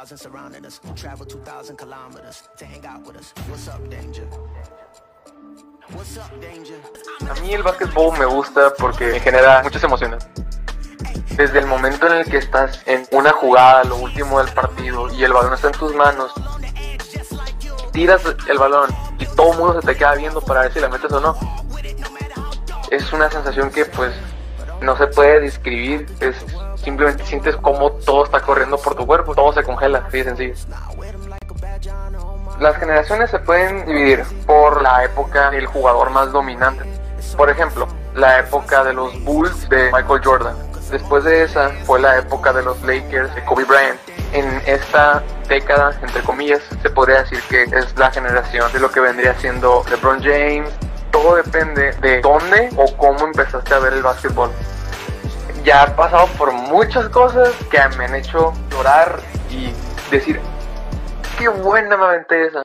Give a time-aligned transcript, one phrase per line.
[0.00, 0.80] 2,000 surrounding us.
[0.96, 3.34] Travel 2,000 kilometers to hang out with us.
[3.50, 4.24] What's up, danger?
[5.92, 6.80] What's up, danger?
[7.28, 10.26] A mí el básquetbol me gusta porque me genera muchas emociones.
[11.36, 15.22] Desde el momento en el que estás en una jugada, lo último del partido, y
[15.22, 16.32] el balón está en tus manos,
[17.92, 20.88] tiras el balón y todo el mundo se te queda viendo para ver si la
[20.88, 21.36] metes o no.
[22.90, 24.14] Es una sensación que pues
[24.80, 26.36] no se puede describir, es
[26.76, 30.54] simplemente sientes como todo está corriendo por tu cuerpo, todo se congela, así de sencillo.
[32.58, 36.84] Las generaciones se pueden dividir por la época del jugador más dominante.
[37.36, 40.56] Por ejemplo, la época de los Bulls de Michael Jordan.
[40.90, 43.98] Después de esa fue la época de los Lakers de Kobe Bryant.
[44.32, 49.00] En esta década, entre comillas, se podría decir que es la generación de lo que
[49.00, 50.68] vendría siendo LeBron James.
[51.10, 54.50] Todo depende de dónde o cómo empezaste a ver el básquetbol
[55.64, 59.72] ya he pasado por muchas cosas que me han hecho llorar y
[60.10, 60.40] decir,
[61.38, 62.62] qué buena me aventé esa.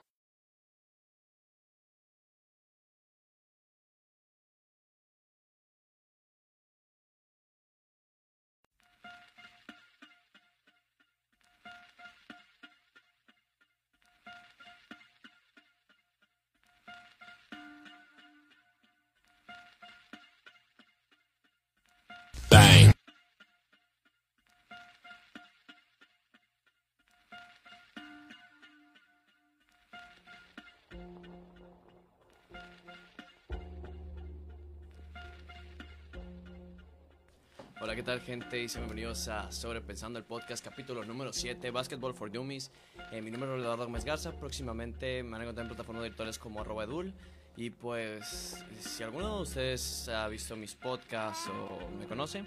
[37.85, 38.63] Hola, ¿qué tal gente?
[38.63, 42.71] Y sean bienvenidos a Sobrepensando el Podcast, capítulo número 7, Basketball for Dummies.
[43.11, 46.39] Eh, mi nombre es Eduardo Gómez Garza, próximamente me van a encontrar en plataformas virtuales
[46.39, 47.13] como edul.
[47.55, 52.43] Y pues, si alguno de ustedes ha visto mis podcasts o me conoce,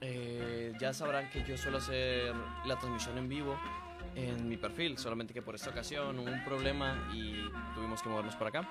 [0.00, 2.34] eh, ya sabrán que yo suelo hacer
[2.66, 3.56] la transmisión en vivo
[4.16, 7.36] en mi perfil, solamente que por esta ocasión hubo un problema y
[7.76, 8.68] tuvimos que movernos para acá.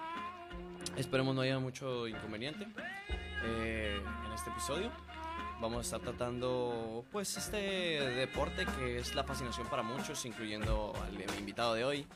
[0.98, 2.68] Esperemos no haya mucho inconveniente
[3.46, 4.92] eh, en este episodio.
[5.62, 11.12] Vamos a estar tratando pues este deporte que es la fascinación para muchos, incluyendo al
[11.12, 12.08] mi invitado de hoy,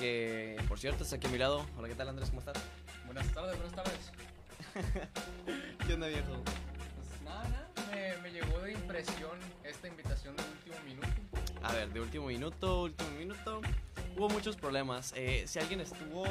[0.00, 1.66] que por cierto está aquí a mi lado.
[1.76, 2.30] Hola, ¿qué tal Andrés?
[2.30, 2.56] ¿Cómo estás?
[3.04, 4.12] Buenas tardes, buenas tardes.
[5.86, 6.42] ¿Qué onda viejo?
[6.42, 11.08] Pues nada, nada, me, me llegó de impresión esta invitación de último minuto.
[11.64, 13.60] A ver, de último minuto, último minuto.
[14.16, 15.12] Hubo muchos problemas.
[15.14, 16.24] Eh, si alguien estuvo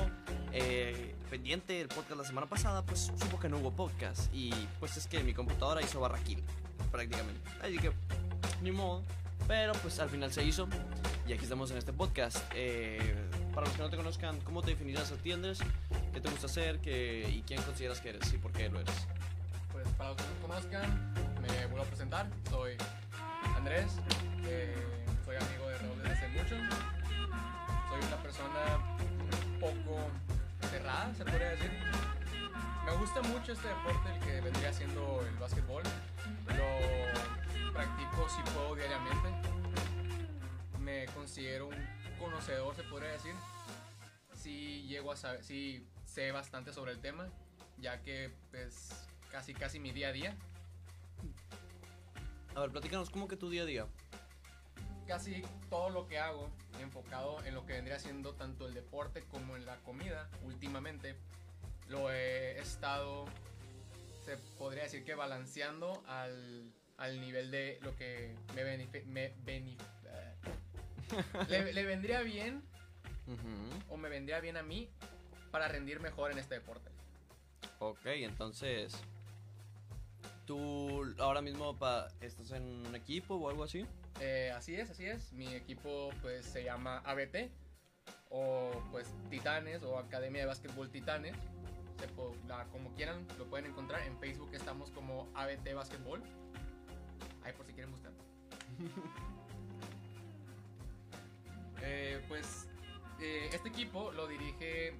[0.52, 4.34] eh, pendiente del podcast la semana pasada, pues supo que no hubo podcast.
[4.34, 6.42] Y pues es que mi computadora hizo barraquil,
[6.92, 7.48] prácticamente.
[7.62, 7.92] Así que,
[8.64, 9.04] ni modo.
[9.48, 10.68] Pero pues al final se hizo.
[11.28, 12.38] Y aquí estamos en este podcast.
[12.56, 13.16] Eh,
[13.54, 15.60] para los que no te conozcan, ¿cómo te definirías a ti, Andrés?
[16.12, 16.80] ¿Qué te gusta hacer?
[16.80, 18.34] ¿Qué, ¿Y quién consideras que eres?
[18.34, 18.96] ¿Y por qué lo eres?
[19.72, 22.28] Pues para los que no conozcan, me vuelvo a presentar.
[22.50, 22.78] Soy
[23.56, 23.92] Andrés,
[24.48, 24.74] eh,
[25.24, 27.05] soy amigo de Raúl desde mucho.
[27.96, 28.98] Soy una persona
[29.54, 29.98] un poco
[30.70, 31.72] cerrada, se podría decir.
[32.86, 35.82] Me gusta mucho este deporte, el que vendría siendo el básquetbol.
[36.48, 39.30] Lo practico si puedo diariamente.
[40.80, 41.88] Me considero un
[42.20, 43.34] conocedor, se podría decir.
[44.34, 47.30] Sí llego a saber, sí sé bastante sobre el tema,
[47.78, 50.36] ya que pues casi casi mi día a día.
[52.56, 53.88] A ver, platícanos, ¿cómo que tu día a día?
[55.08, 56.50] Casi todo lo que hago
[56.80, 61.16] enfocado en lo que vendría siendo tanto el deporte como en la comida últimamente
[61.90, 63.26] lo he estado,
[64.26, 69.34] se podría decir que balanceando al, al nivel de lo que me, benefi- me
[71.50, 72.64] le, le vendría bien
[73.90, 74.90] o me vendría bien a mí
[75.52, 76.90] para rendir mejor en este deporte.
[77.80, 78.96] Ok, entonces.
[80.48, 83.86] ¿Tú ahora mismo pa- estás en un equipo o algo así?
[84.20, 85.32] Eh, así es, así es.
[85.34, 87.52] Mi equipo pues se llama ABT
[88.30, 91.36] o pues Titanes o Academia de Básquetbol Titanes.
[92.00, 96.22] Se po- la- como quieran lo pueden encontrar en Facebook estamos como ABT Básquetbol.
[97.44, 98.12] Ahí por si quieren buscar.
[101.82, 102.68] Eh, pues
[103.20, 104.94] eh, este equipo lo dirige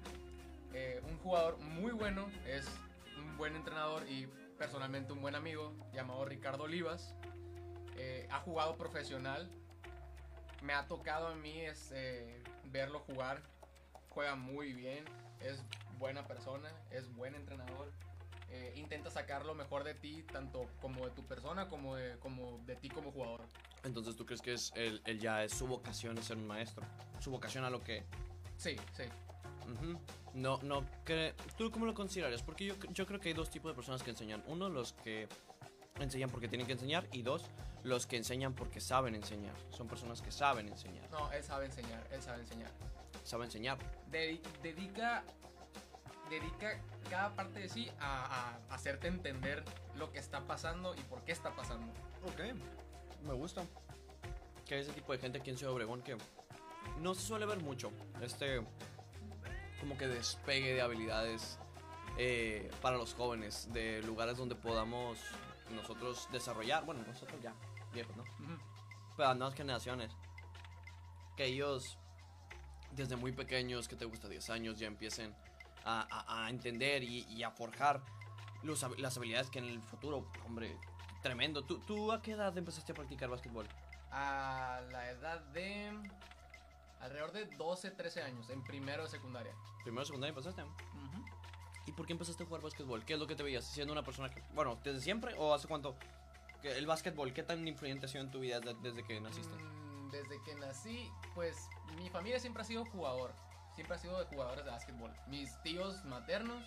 [1.10, 2.64] un jugador muy bueno, es
[3.18, 4.28] un buen entrenador y
[4.58, 7.14] personalmente un buen amigo llamado Ricardo Olivas.
[7.96, 9.50] Eh, ha jugado profesional.
[10.62, 13.42] Me ha tocado a mí es, eh, verlo jugar.
[14.10, 15.04] Juega muy bien.
[15.40, 15.62] Es
[15.98, 16.70] buena persona.
[16.90, 17.92] Es buen entrenador.
[18.48, 22.58] Eh, intenta sacar lo mejor de ti, tanto como de tu persona como de, como
[22.64, 23.42] de ti como jugador.
[23.82, 24.72] Entonces, ¿tú crees que es
[25.20, 26.84] ya es su vocación es ser un maestro?
[27.20, 28.04] Su vocación a lo que.
[28.56, 29.02] Sí, sí.
[29.72, 29.98] Ujú.
[30.34, 32.42] No, no, cre- ¿tú cómo lo considerarías?
[32.42, 34.42] Porque yo, yo creo que hay dos tipos de personas que enseñan.
[34.46, 35.28] Uno, los que
[36.04, 37.06] enseñan porque tienen que enseñar.
[37.12, 37.44] Y dos,
[37.82, 39.54] los que enseñan porque saben enseñar.
[39.70, 41.08] Son personas que saben enseñar.
[41.10, 42.70] No, él sabe enseñar, él sabe enseñar.
[43.24, 43.78] Saben enseñar.
[44.10, 45.24] Dedi- dedica,
[46.30, 49.64] dedica cada parte de sí a, a hacerte entender
[49.96, 51.86] lo que está pasando y por qué está pasando.
[52.24, 52.40] Ok,
[53.24, 53.64] me gusta.
[54.64, 56.16] Que hay ese tipo de gente aquí en Ciudad Obregón que
[57.00, 57.90] no se suele ver mucho.
[58.20, 58.60] Este,
[59.80, 61.58] como que despegue de habilidades
[62.18, 65.18] eh, para los jóvenes, de lugares donde podamos
[65.70, 66.84] nosotros desarrollar.
[66.84, 67.54] Bueno, nosotros ya,
[67.92, 68.22] viejos, ¿no?
[68.22, 68.58] Ujú.
[69.16, 70.12] Para las nuevas generaciones.
[71.36, 71.98] Que ellos,
[72.92, 75.34] desde muy pequeños, que te gusta 10 años, ya empiecen
[75.84, 78.02] a, a- a entender y, y a forjar
[78.62, 80.76] los las habilidades que en el futuro, hombre,
[81.22, 81.62] tremendo.
[81.64, 83.66] ¿Tú, ¿Tú a qué edad empezaste a practicar básquetbol?
[84.10, 85.92] A la edad de
[87.00, 89.54] alrededor de 12, 13 años, en primero de secundaria.
[89.84, 90.62] Primero o secundaria empezaste.
[91.86, 93.04] ¿Y por qué empezaste a jugar básquetbol?
[93.04, 93.64] ¿Qué es lo que te veías?
[93.64, 95.94] ¿Siendo una persona que, bueno, desde siempre o hace cuánto?
[96.62, 99.54] El básquetbol, ¿qué tan influyente ha sido en tu vida de- desde que naciste?
[99.54, 101.56] Mm, Desde que nací, pues
[101.96, 103.32] mi familia siempre ha sido jugador.
[103.76, 105.12] Siempre ha sido de jugadores de básquetbol.
[105.28, 106.62] Mis tíos maternos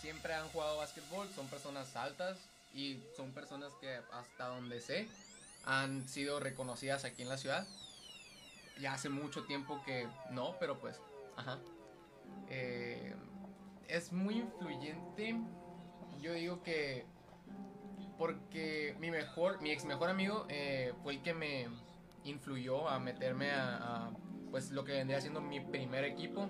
[0.00, 1.28] siempre han jugado básquetbol.
[1.34, 2.38] Son personas altas
[2.74, 5.08] y son personas que hasta donde sé
[5.64, 7.66] han sido reconocidas aquí en la ciudad.
[8.80, 11.00] Ya hace mucho tiempo que no, pero pues,
[11.36, 11.58] ajá.
[12.48, 13.14] Eh,
[13.90, 15.36] es muy influyente.
[16.20, 17.04] Yo digo que
[18.18, 21.68] porque mi mejor, mi ex mejor amigo eh, fue el que me
[22.24, 24.10] influyó a meterme a, a,
[24.50, 26.48] pues lo que vendría siendo mi primer equipo,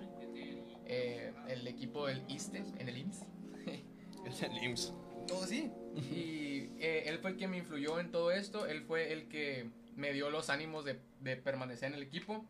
[0.85, 3.25] eh, el equipo del ISTE, en el IMSS.
[4.43, 4.93] El IMSS.
[5.27, 5.71] Todo sí.
[5.95, 9.69] Y eh, él fue el que me influyó en todo esto, él fue el que
[9.95, 12.45] me dio los ánimos de, de permanecer en el equipo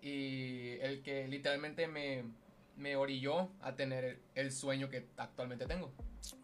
[0.00, 2.24] y el que literalmente me,
[2.76, 5.92] me orilló a tener el, sueño que actualmente tengo.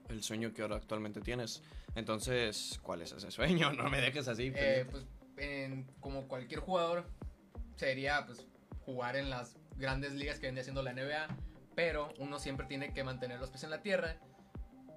[0.08, 1.62] El sueño que ahora actualmente tienes.
[1.94, 3.72] Entonces, ¿cuál es ese sueño?
[3.76, 4.52] No me dejes así.
[4.54, 5.04] Eh, pues
[5.36, 7.06] en- como cualquier jugador
[7.76, 8.46] sería pues
[8.84, 11.28] jugar en las grandes ligas que vendría siendo la NBA,
[11.74, 14.16] pero uno siempre tiene que mantener los pies en la tierra.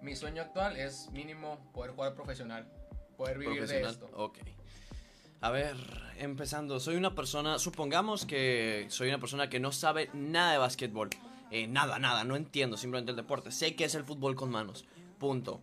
[0.01, 2.72] Mi sueño actual es mínimo poder jugar profesional,
[3.18, 4.10] poder vivir de esto.
[4.13, 4.39] Ok.
[5.41, 5.75] A ver,
[6.17, 6.79] empezando.
[6.79, 11.09] Soy una persona, supongamos que soy una persona que no sabe nada de básquetbol.
[11.49, 13.51] Eh, nada, nada, no entiendo simplemente el deporte.
[13.51, 14.85] Sé que es el fútbol con manos.
[15.19, 15.61] Punto.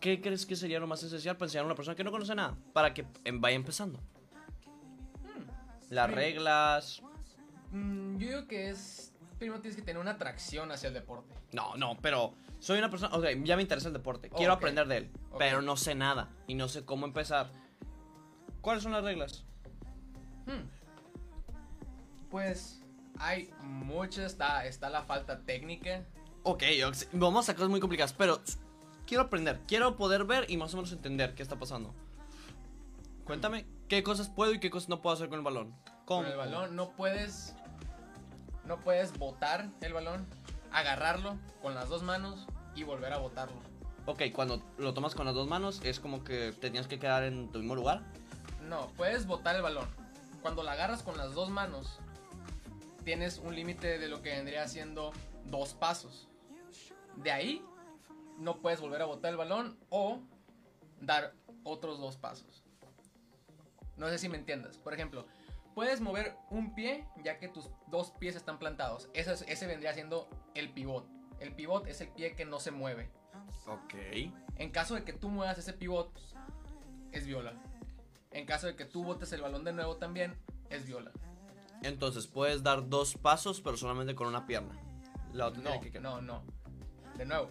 [0.00, 2.34] ¿Qué crees que sería lo más esencial para enseñar a una persona que no conoce
[2.34, 2.56] nada?
[2.72, 4.00] Para que em- vaya empezando.
[5.90, 7.02] Las Prim- reglas.
[7.72, 11.32] Mm, yo digo que es primero tienes que tener una atracción hacia el deporte.
[11.52, 13.14] No, no, pero soy una persona.
[13.16, 14.28] Ok, ya me interesa el deporte.
[14.28, 14.58] Quiero Ok.
[14.58, 15.10] aprender de él.
[15.30, 15.38] Ok.
[15.38, 16.28] Pero no sé nada.
[16.48, 17.50] Y no sé cómo empezar.
[18.60, 19.44] ¿Cuáles son las reglas?
[20.46, 20.66] Hmm.
[22.30, 22.80] Pues
[23.18, 26.04] hay muchas, está, está la falta técnica.
[26.42, 26.62] Ok,
[27.12, 28.40] vamos a cosas muy complicadas, pero
[29.06, 31.94] quiero aprender, quiero poder ver y más o menos entender qué está pasando.
[33.24, 35.74] Cuéntame, ¿qué cosas puedo y qué cosas no puedo hacer con el balón?
[36.04, 36.22] ¿Cómo?
[36.22, 37.54] Con el balón no puedes
[38.64, 40.26] no puedes botar el balón,
[40.70, 43.56] agarrarlo con las dos manos y volver a botarlo.
[44.06, 47.24] Ok, cuando lo tomas con las dos manos es como que te tienes que quedar
[47.24, 48.02] en tu mismo lugar.
[48.68, 49.88] No, puedes botar el balón.
[50.42, 51.98] Cuando la agarras con las dos manos,
[53.04, 55.12] tienes un límite de lo que vendría siendo
[55.46, 56.28] dos pasos.
[57.16, 57.64] De ahí,
[58.38, 60.20] no puedes volver a botar el balón o
[61.00, 61.32] dar
[61.64, 62.62] otros dos pasos.
[63.96, 64.76] No sé si me entiendas.
[64.78, 65.26] Por ejemplo,
[65.74, 69.08] puedes mover un pie ya que tus dos pies están plantados.
[69.12, 71.06] Ese, es- ese vendría siendo el pivot.
[71.40, 73.10] El pivot es el pie que no se mueve.
[73.66, 73.94] Ok.
[74.56, 76.12] En caso de que tú muevas ese pivot,
[77.12, 77.54] es viola.
[78.32, 80.36] En caso de que tú botes el balón de nuevo también,
[80.70, 81.10] es viola.
[81.82, 84.74] Entonces puedes dar dos pasos, pero solamente con una pierna.
[85.32, 86.42] La otra No, que no, no.
[87.16, 87.50] De nuevo.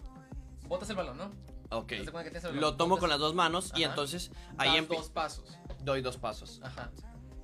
[0.66, 1.30] Botas el balón, ¿no?
[1.70, 1.88] Ok.
[1.88, 3.92] Cuenta que tienes el balón, Lo tomo botas- con las dos manos y Ajá.
[3.92, 5.58] entonces ahí das empie- dos pasos.
[5.82, 6.60] doy dos pasos.
[6.62, 6.90] Ajá.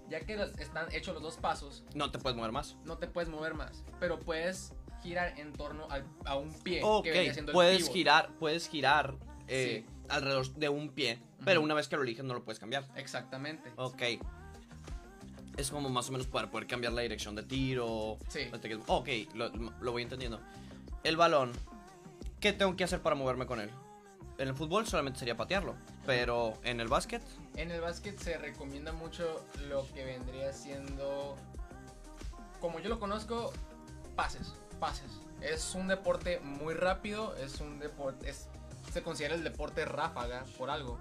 [0.09, 2.77] Ya que están hechos los dos pasos, No te puedes mover más.
[2.85, 3.83] no te puedes mover más.
[4.01, 4.73] Pero puedes
[5.03, 6.81] girar en torno al- a un pie.
[6.85, 7.93] Ok, que vendría siendo el puedes pivot.
[7.95, 9.94] girar, puedes girar eh, Sí.
[10.09, 12.85] Alrededor de un pie, pero una vez que lo eliges no lo puedes cambiar.
[12.97, 13.73] Exactamente.
[13.77, 14.03] Ok.
[15.57, 18.19] Es como más o menos para poder cambiar la dirección de tiro.
[18.29, 18.51] Sí.
[18.87, 20.41] Ok, lo, lo voy entendiendo.
[21.05, 21.53] El balón,
[22.41, 23.71] ¿qué tengo que hacer para moverme con él?
[24.37, 27.23] En el fútbol solamente sería patearlo, pero en el básquet,
[27.57, 31.37] En el básquet se recomienda mucho lo que vendría siendo,
[32.61, 33.53] como yo lo conozco,
[34.17, 35.21] pases, pases.
[35.41, 38.49] Es un deporte muy rápido, es un deporte, es,
[38.95, 41.01] se considera el deporte ráfaga por algo.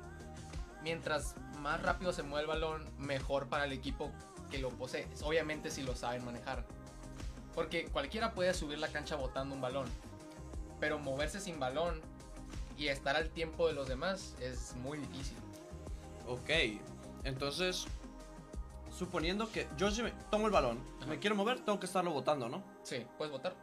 [0.82, 4.10] Mientras más rápido se mueve el balón, mejor para el equipo
[4.50, 5.08] que lo posee.
[5.22, 6.66] Obviamente si lo saben manejar.
[7.54, 9.86] Porque cualquiera puede subir la cancha botando un balón.
[10.80, 12.02] Pero moverse sin balón
[12.80, 15.38] y estar al tiempo de los demás es muy difícil.
[16.28, 16.50] Ok,
[17.26, 17.86] entonces,
[18.90, 21.12] suponiendo que yo si me tomo el balón, Ajá.
[21.12, 22.64] me quiero mover, tengo que estarlo botando, ¿no?
[22.82, 23.56] Sí, puedes botar.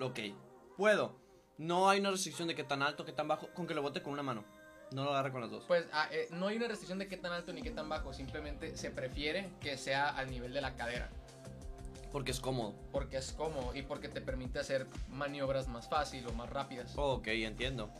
[0.00, 0.20] Ok,
[0.74, 1.27] puedo.
[1.58, 4.00] No hay una restricción de qué tan alto, qué tan bajo, con que lo bote
[4.02, 4.44] con una mano.
[4.92, 5.64] No lo agarre con las dos.
[5.66, 8.14] Pues ah, eh, no hay una restricción de qué tan alto ni qué tan bajo.
[8.14, 11.10] Simplemente se prefiere que sea al nivel de la cadera.
[12.10, 12.74] Porque es cómodo.
[12.90, 16.92] Porque es cómodo y porque te permite hacer maniobras más fácil o más rápidas.
[16.96, 17.90] Ok, entiendo.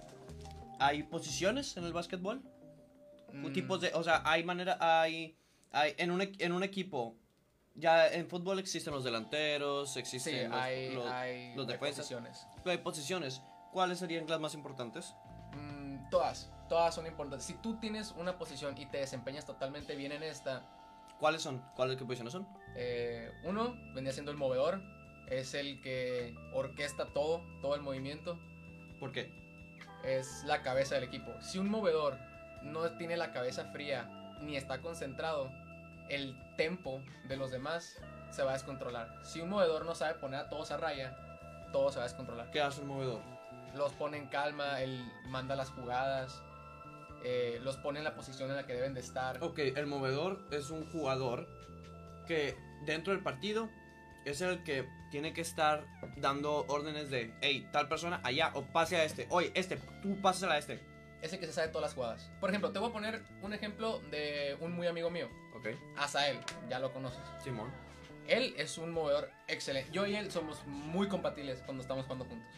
[0.79, 2.41] ¿Hay posiciones en el básquetbol?
[3.33, 5.37] Mm, Tipos de, o sea, hay manera, hay,
[5.73, 7.18] hay en un, en un equipo,
[7.79, 12.05] ya en fútbol existen los delanteros, Sí, existen los, hay, los- hay, los hay defensas,
[12.07, 12.47] posiciones.
[12.65, 13.43] pero hay posiciones.
[13.73, 15.15] ¿Cuáles serían las más importantes?
[15.55, 17.47] Mm, todas, todas son importantes.
[17.47, 20.63] Si tú tienes una posición y te desempeñas totalmente bien en esta,
[21.19, 21.61] ¿Cuáles son?
[21.75, 22.47] ¿Cuáles qué posiciones son?
[22.77, 24.81] eh, uno vendría siendo el movedor,
[25.29, 28.39] es el que orquesta todo, todo el movimiento,
[29.01, 29.31] ¿Por qué?
[30.05, 31.33] es la cabeza del equipo.
[31.43, 32.17] Si un movedor
[32.63, 34.09] no tiene la cabeza fría
[34.43, 35.51] ni está concentrado,
[36.09, 37.99] el tempo de los demás
[38.31, 39.21] se va a descontrolar.
[39.25, 41.17] Si un movedor no sabe poner a todos a raya,
[41.73, 42.50] todo se va a descontrolar.
[42.50, 43.38] ¿Qué hace el movedor?
[43.75, 46.43] los pone en calma, él manda las jugadas,
[47.25, 49.43] eh, los pone en la posición en la que deben de estar.
[49.43, 51.49] Ok, el movedor es un jugador
[52.27, 53.69] que dentro del partido
[54.25, 55.87] es el que tiene que estar
[56.17, 60.55] dando órdenes de, hey, tal persona allá o pase a este, oye, este, tú pásala
[60.55, 60.81] a este.
[61.23, 62.31] Ese que se sabe todas las jugadas.
[62.38, 66.38] Por ejemplo, te voy a poner un ejemplo de un muy amigo mío, Ok, Asael,
[66.69, 67.21] ya lo conoces.
[67.43, 67.71] Simón.
[68.29, 69.91] Él es un movedor excelente.
[69.91, 72.49] Yo y él somos muy compatibles cuando estamos jugando juntos.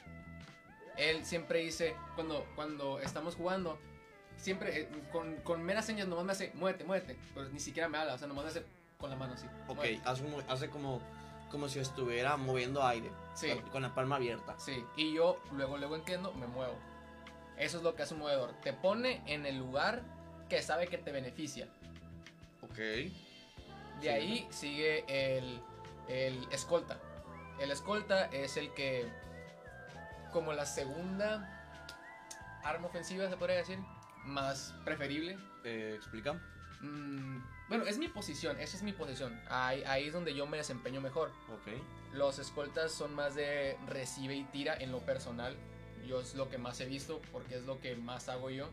[0.96, 3.78] Él siempre dice, cuando, cuando estamos jugando,
[4.36, 7.16] siempre eh, con, con meras señas nomás me hace, muévete, muévete.
[7.34, 8.64] Pero ni siquiera me habla, o sea, nomás me hace
[8.98, 9.46] con la mano así.
[9.68, 9.84] Ok,
[10.46, 11.00] hace, como,
[11.50, 13.10] como si estuviera moviendo aire.
[13.34, 13.48] Sí.
[13.50, 14.58] Con, con la palma abierta.
[14.58, 16.74] Sí, y yo luego, luego entiendo, me muevo.
[17.56, 18.52] Eso es lo que hace un movedor.
[18.62, 20.02] Te pone en el lugar
[20.48, 21.68] que sabe que te beneficia.
[22.70, 22.76] Ok.
[22.78, 23.12] De
[24.02, 24.08] Sí.
[24.08, 25.60] ahí sigue el,
[26.08, 26.98] el escolta.
[27.58, 29.06] El escolta es el que,
[30.32, 31.56] como la segunda
[32.64, 33.78] arma ofensiva, se podría decir,
[34.24, 35.38] más preferible.
[35.64, 36.34] Eh, ¿Explica?
[36.80, 39.38] Mm, bueno, es mi posición, esa es mi posición.
[39.50, 41.30] Ahí, ahí es donde yo me desempeño mejor.
[41.52, 41.68] Ok.
[42.14, 45.54] Los escoltas son más de recibe y tira en lo personal.
[46.06, 48.70] Yo es lo que más he visto porque es lo que más hago yo.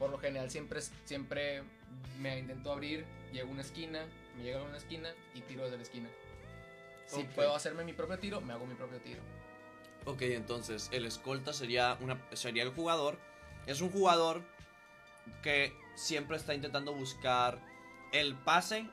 [0.00, 1.62] Por lo general siempre, siempre
[2.20, 4.00] me intento abrir, llego a una esquina,
[4.36, 6.08] me llego a una esquina y tiro desde la esquina.
[7.06, 9.20] Si puedo hacerme mi propio tiro, me hago mi propio tiro.
[10.04, 13.18] Ok, entonces el escolta sería, una, sería el jugador.
[13.66, 14.42] Es un jugador
[15.42, 17.58] que siempre está intentando buscar
[18.12, 18.88] el pase,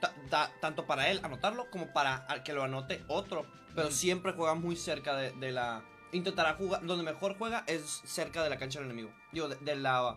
[0.00, 3.46] ta- ta- tanto para él anotarlo como para que lo anote otro.
[3.74, 3.92] Pero Mm.
[3.92, 5.84] siempre juega muy cerca de, de la...
[6.12, 9.12] Intentará jugar, donde mejor juega es cerca de la cancha del enemigo.
[9.32, 10.16] Digo, de, de la...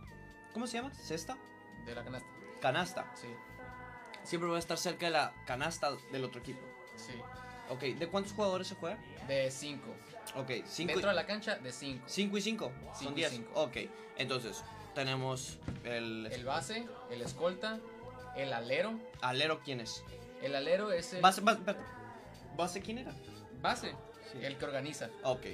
[0.53, 0.93] ¿Cómo se llama?
[0.95, 1.38] ¿Cesta?
[1.86, 2.28] De la canasta.
[2.62, 3.12] Canasta.
[3.16, 3.28] Sí,
[4.24, 6.62] Siempre va a estar cerca de la canasta del otro equipo.
[6.96, 7.14] sí.
[7.70, 8.98] Ok, ¿de cuántos jugadores se juega?
[9.30, 9.88] De 5.
[10.36, 12.04] Ok, 5 Dentro de la cancha, de 5.
[12.06, 12.72] 5 y 5.
[12.74, 13.30] Cinco Son y 10.
[13.32, 13.62] cinco.
[13.62, 13.78] Ok,
[14.18, 14.62] entonces
[14.94, 17.80] tenemos el, El base, el escolta,
[18.36, 19.00] el alero.
[19.22, 19.62] alero.
[19.64, 20.04] ¿Quién es?
[20.42, 21.62] El alero es el Base, base.
[22.58, 23.14] ¿Base quién era?
[23.62, 23.96] base,
[24.34, 24.40] Sí.
[24.44, 25.10] el que organiza.
[25.24, 25.46] Ok,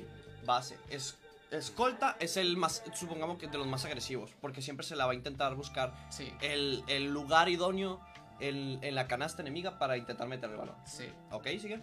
[0.44, 0.76] base.
[0.90, 1.16] Es,
[1.51, 5.12] escolta es el más, supongamos que de los más agresivos, porque siempre se la va
[5.13, 8.01] a intentar buscar Sí, el, el lugar idóneo
[8.39, 10.75] en, en la canasta enemiga para intentar meter el balón.
[10.86, 11.06] sí.
[11.32, 11.82] Ok, sigue.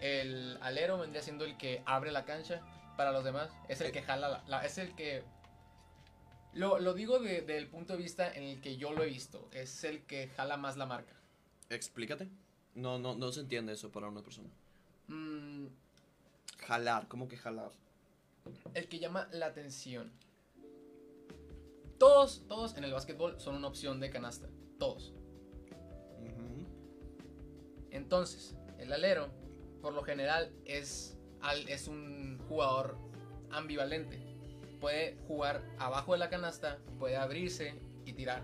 [0.00, 2.60] El alero vendría siendo el que abre la cancha
[2.96, 3.50] para los demás.
[3.68, 3.92] Es el Eh.
[3.92, 5.22] que jala la, la- es el que.
[6.52, 9.06] Lo, lo digo de- desde el punto de vista en el que yo lo he
[9.06, 9.48] visto.
[9.52, 11.14] Es el que jala más la marca.
[11.70, 12.28] Explícate.
[12.74, 14.48] No, no, no se entiende eso para una persona.
[15.08, 15.66] Mm,
[16.66, 17.70] Jalar, ¿cómo que jalar?
[18.74, 20.12] El que llama la atención.
[21.98, 24.48] Todos, todos en el básquetbol son una opción de canasta.
[24.78, 25.14] Todos.
[27.90, 29.28] Entonces, el alero,
[29.80, 31.16] por lo general, es,
[31.68, 32.98] es un jugador
[33.50, 34.18] ambivalente.
[34.80, 37.74] Puede jugar abajo de la canasta, puede abrirse
[38.04, 38.42] y tirar.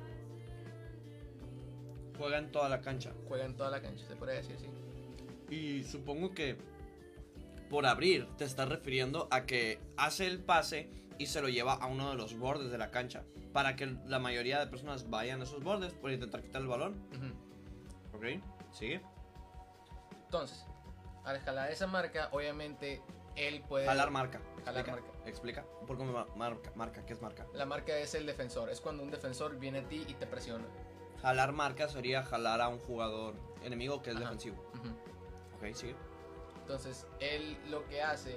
[2.16, 3.12] Juega en toda la cancha.
[3.26, 5.54] Juega en toda la cancha, se podría decir, sí.
[5.54, 6.56] Y supongo que
[7.70, 11.86] por abrir te estás refiriendo a que hace el pase y se lo lleva a
[11.86, 13.22] uno de los bordes de la cancha.
[13.52, 16.94] Para que la mayoría de personas vayan a esos bordes por intentar quitar el balón.
[17.16, 18.16] Ujú.
[18.16, 19.00] Ok, sigue.
[20.24, 20.64] Entonces,
[21.24, 23.02] al jalar esa marca, obviamente
[23.36, 23.86] él puede.
[23.86, 24.40] Jalar marca.
[24.64, 24.92] Jalar Explica.
[25.12, 25.28] marca.
[25.28, 25.64] Explica.
[25.86, 26.72] ¿Por qué ma- marca?
[26.74, 27.46] Marca, ¿qué es marca?
[27.54, 28.70] La marca es el defensor.
[28.70, 30.64] Es cuando un defensor viene a ti y te presiona.
[31.22, 34.24] Jalar marca sería jalar a un jugador enemigo que es Ajá.
[34.24, 34.56] defensivo.
[34.74, 34.88] Ujú.
[35.68, 35.94] Ok, sigue.
[36.70, 38.36] Entonces, él lo que hace,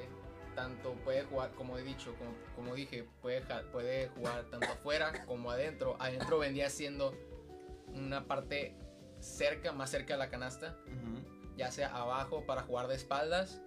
[0.56, 3.44] tanto puede jugar, como he dicho, como, como dije, puede,
[4.16, 5.96] jugar tanto afuera como adentro.
[6.00, 7.14] Adentro vendría siendo
[7.94, 8.76] una parte
[9.20, 10.76] cerca, más cerca de la canasta,
[11.58, 13.62] ya sea abajo para jugar de espaldas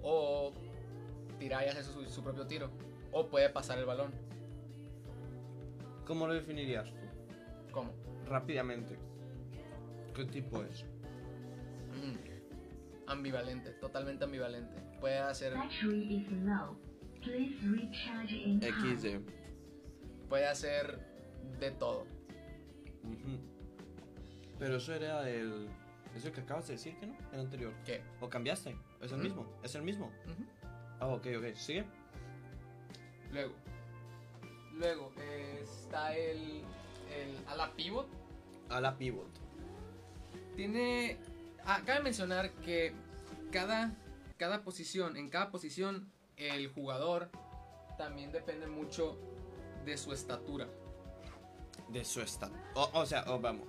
[0.00, 0.52] o
[1.40, 2.70] tirar y hacer su, su propio tiro.
[3.10, 4.12] O puede pasar el balón.
[6.06, 7.72] ¿Cómo lo definirías tú?
[7.72, 7.90] ¿Cómo?
[8.26, 8.96] Rápidamente.
[10.14, 10.84] ¿Qué tipo es?
[11.90, 12.29] Mm.
[13.10, 14.80] Ambivalente, totalmente ambivalente.
[15.00, 15.52] Puede hacer.
[18.60, 19.20] XD.
[20.28, 21.00] puede hacer
[21.58, 22.06] de todo.
[24.60, 25.68] Pero eso era el.
[26.14, 27.16] Eso que acabas de decir, que no?
[27.32, 27.72] El anterior.
[27.84, 28.02] ¿Qué?
[28.20, 28.76] ¿O cambiaste?
[29.00, 29.46] ¿Es el mismo?
[29.64, 30.12] ¿Es el mismo?
[31.00, 31.54] Ah, ok, ok.
[31.54, 31.84] ¿Sigue?
[33.32, 33.54] Luego,
[34.72, 36.62] luego eh, está el,
[37.12, 38.06] el ala pivot.
[38.68, 39.30] A la pivot.
[40.54, 41.18] Tiene.
[41.66, 42.92] Ah, cabe mencionar que
[43.52, 43.92] cada,
[44.38, 47.30] cada posición, en cada posición, el jugador
[47.98, 49.18] también depende mucho
[49.84, 50.66] de su estatura.
[51.88, 52.52] De su estado.
[52.74, 53.66] O, o sea, vamos.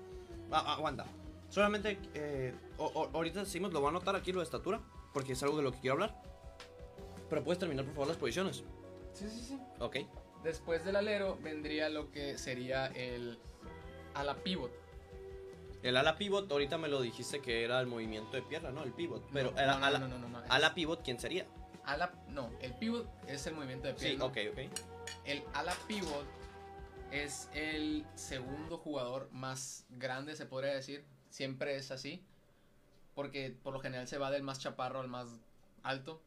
[0.51, 1.05] Ah, aguanta.
[1.49, 1.99] Solamente.
[2.13, 4.79] eh, o- o- ahorita seguimos, lo voy a anotar aquí lo de estatura.
[5.13, 6.21] Porque es algo de lo que quiero hablar.
[7.29, 8.63] Pero puedes terminar, por favor, las posiciones.
[9.13, 9.59] Sí, sí, sí.
[9.79, 9.97] Ok.
[10.43, 13.37] Después del alero vendría lo que sería el
[14.13, 14.71] ala pivot.
[15.83, 18.83] El ala pivot, ahorita me lo dijiste que era el movimiento de pierna, ¿no?
[18.83, 19.27] El pivot.
[19.33, 20.41] Pero no, el no, no, ala, no, no, no, no.
[20.49, 21.47] ala pivot, ¿quién sería?
[21.83, 24.25] Ala- no, el pivot es el movimiento de Sí, pierna.
[24.25, 24.59] ok, ok.
[25.25, 26.25] El ala pivot
[27.11, 31.03] es el segundo jugador más grande, se podría decir.
[31.29, 32.23] Siempre es así.
[33.15, 35.27] Porque por lo general se va del más chaparro al más
[35.83, 36.21] alto.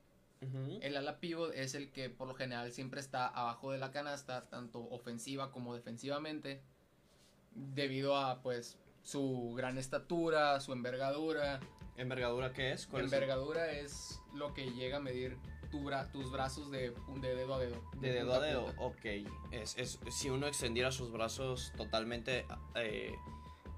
[0.82, 4.46] El ala pivot es el que por lo general siempre está abajo de la canasta,
[4.50, 6.60] tanto ofensiva como defensivamente.
[7.54, 11.60] Debido a pues su gran estatura, su envergadura.
[11.96, 12.86] ¿Envergadura qué es?
[12.88, 15.36] ¿Cuál es el- Envergadura es lo que llega a medir
[15.70, 16.90] tu bra- tus brazos de,
[17.20, 17.80] de dedo a dedo.
[18.00, 18.80] De dedo a dedo, punta.
[18.82, 19.04] ok.
[19.52, 23.12] Es, es, si uno extendiera sus brazos totalmente eh,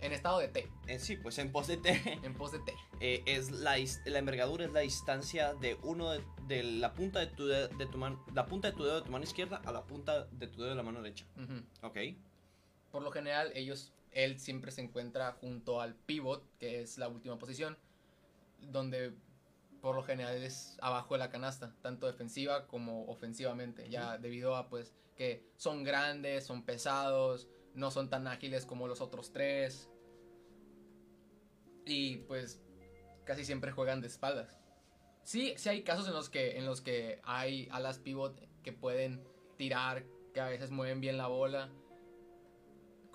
[0.00, 1.90] En estado de T, en sí, pues en pos de T,
[2.22, 2.74] en pos de T.
[3.00, 7.46] eh, es la, envergadura es la distancia de uno de, de la punta de tu
[7.46, 9.84] dedo, de tu mano, la punta de tu dedo de tu mano izquierda a la
[9.84, 11.24] punta de tu dedo de la mano derecha.
[11.82, 11.96] Ok.
[12.92, 17.38] Por lo general, ellos, él siempre se encuentra junto al pivot, que es la última
[17.38, 17.76] posición,
[18.60, 19.12] donde
[19.82, 24.70] por lo general es abajo de la canasta, tanto defensiva como ofensivamente, ya debido a
[24.70, 29.90] pues que son grandes, son pesados, no son tan ágiles como los otros tres
[31.84, 32.62] y pues
[33.24, 34.58] casi siempre juegan de espaldas.
[35.24, 39.22] Sí, sí hay casos en los que en los que hay alas pivot que pueden
[39.58, 41.70] tirar, que a veces mueven bien la bola,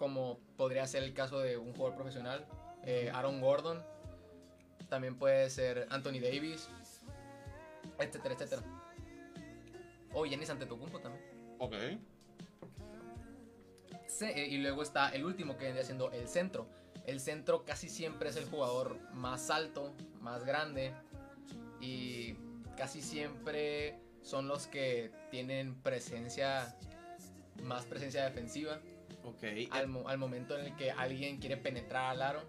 [0.02, 2.48] como podría ser el caso de un jugador profesional,
[2.84, 3.84] eh, Aaron Gordon,
[4.90, 6.68] también puede ser Anthony Davis,
[8.00, 8.64] etcétera, etcétera.
[10.12, 11.24] O Giannis Antetokounmpo también.
[11.60, 11.76] Ok.
[14.08, 16.66] Se- eh, y luego está el último que vendría siendo el centro.
[17.06, 20.96] El centro casi siempre es el jugador más alto, más grande
[21.80, 22.34] y
[22.76, 26.76] casi siempre son los que tienen presencia,
[27.62, 28.80] más presencia defensiva
[29.24, 29.44] Ok.
[29.72, 32.42] al, mo- al momento en el que alguien quiere penetrar al aro.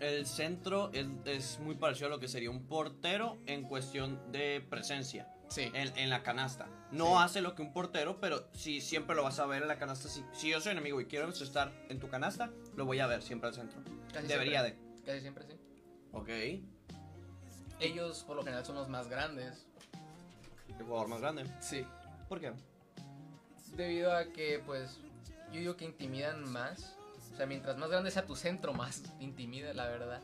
[0.00, 4.64] El centro es, es muy parecido a lo que sería un portero en cuestión de
[4.68, 5.28] presencia.
[5.48, 6.66] Sí, en, en la canasta.
[6.90, 7.12] No Sí.
[7.18, 10.08] hace lo que un portero, pero sí siempre lo vas a ver en la canasta.
[10.08, 13.22] Si, si yo soy enemigo y quiero estar en tu canasta, lo voy a ver
[13.22, 13.78] siempre al centro.
[14.12, 15.02] casi Debería siempre, de.
[15.04, 15.54] Casi siempre sí.
[16.12, 16.28] Ok.
[17.80, 19.66] Ellos por lo general son los más grandes.
[20.78, 21.44] El jugador más grande.
[21.60, 21.84] Sí.
[22.28, 22.52] ¿Por qué?
[23.76, 24.98] Debido a que, pues,
[25.54, 26.96] yo digo que intimidan más.
[27.32, 30.20] O sea, mientras más grande sea tu centro, más intimida, la verdad.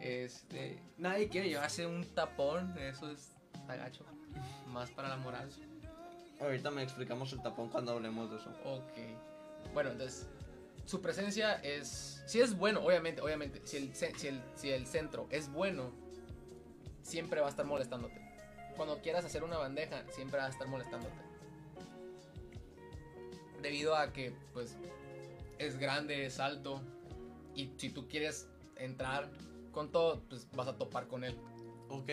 [0.00, 3.32] Este, nadie quiere llevarse un tapón, eso es
[3.68, 4.04] agacho.
[4.68, 5.50] Más para la moral.
[6.40, 8.50] Ahorita me explicamos el tapón cuando hablemos de eso.
[8.64, 9.72] Ok.
[9.72, 10.28] Bueno, entonces,
[10.84, 12.22] su presencia es.
[12.26, 13.62] Si es bueno, obviamente, obviamente.
[13.64, 15.92] Si el, si el, si el centro es bueno,
[17.02, 18.20] siempre va a estar molestándote.
[18.76, 21.25] Cuando quieras hacer una bandeja, siempre va a estar molestándote.
[23.62, 24.76] Debido a que, pues,
[25.58, 26.80] es grande, es alto.
[27.54, 29.30] Y si tú quieres entrar
[29.72, 31.36] con todo, pues vas a topar con él.
[31.88, 32.10] Ok.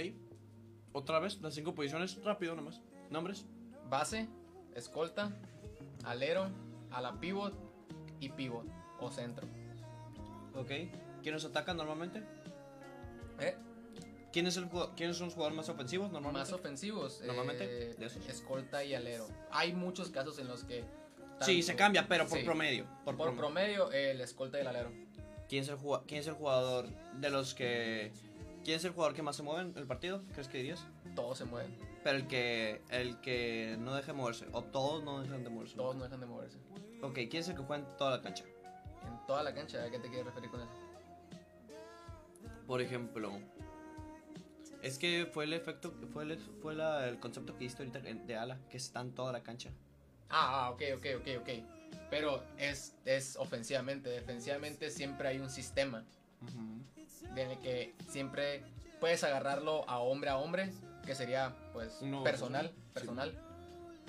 [0.94, 2.82] Otra vez, las cinco posiciones, rápido nomás.
[3.10, 3.46] Nombres.
[3.90, 4.28] Base,
[4.76, 5.32] escolta,
[6.04, 6.50] alero,
[6.92, 7.54] ala pivot
[8.20, 8.66] y pivot
[9.00, 9.48] o centro.
[10.56, 10.72] Ok.
[11.22, 12.24] ¿Quiénes atacan normalmente?
[13.40, 13.56] ¿Eh?
[14.32, 16.52] ¿Quién es el ¿Quiénes son los jugadores más ofensivos normalmente?
[16.52, 17.22] Más ofensivos.
[17.26, 18.28] Normalmente, eh, de esos.
[18.28, 19.28] Escolta y alero.
[19.52, 20.84] Hay muchos casos en los que.
[21.46, 22.86] Sí, tanto- se cambia, pero por sí, promedio.
[23.06, 23.88] Por, Por promedio.
[23.88, 24.92] promedio, el escolta y el alero.
[25.50, 25.78] ¿Quién es, el
[26.08, 26.88] ¿Quién es el jugador
[27.20, 28.12] de los que
[28.64, 30.24] ¿Quién es el jugador que más se mueve en el partido?
[30.32, 30.86] ¿Crees que dirías?
[31.16, 34.48] Todos se mueven, Pero el que, el que no deje moverse.
[34.54, 35.76] O todos no dejan de moverse.
[35.76, 36.58] todos no dejan de moverse.
[37.02, 38.46] Ok, ¿quién es el que juega en toda la cancha?
[39.06, 40.72] En toda la cancha, ¿a qué te quieres referir con eso?
[42.66, 43.34] Por ejemplo,
[44.82, 48.36] es que fue el efecto, fue el, fue la- el concepto que diste ahorita de
[48.38, 49.72] ala, que está en toda la cancha.
[50.36, 51.50] Ah, ah, ok, ok, ok, ok.
[52.10, 56.04] Pero es, es ofensivamente, defensivamente siempre hay un sistema
[57.36, 58.64] en el que siempre
[59.00, 60.72] puedes agarrarlo a hombre a hombre,
[61.06, 63.38] que sería pues personal, personal,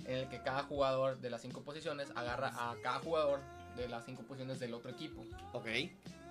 [0.07, 3.41] en el que cada jugador de las cinco posiciones agarra a cada jugador
[3.77, 5.23] de las cinco posiciones del otro equipo.
[5.53, 5.67] Ok.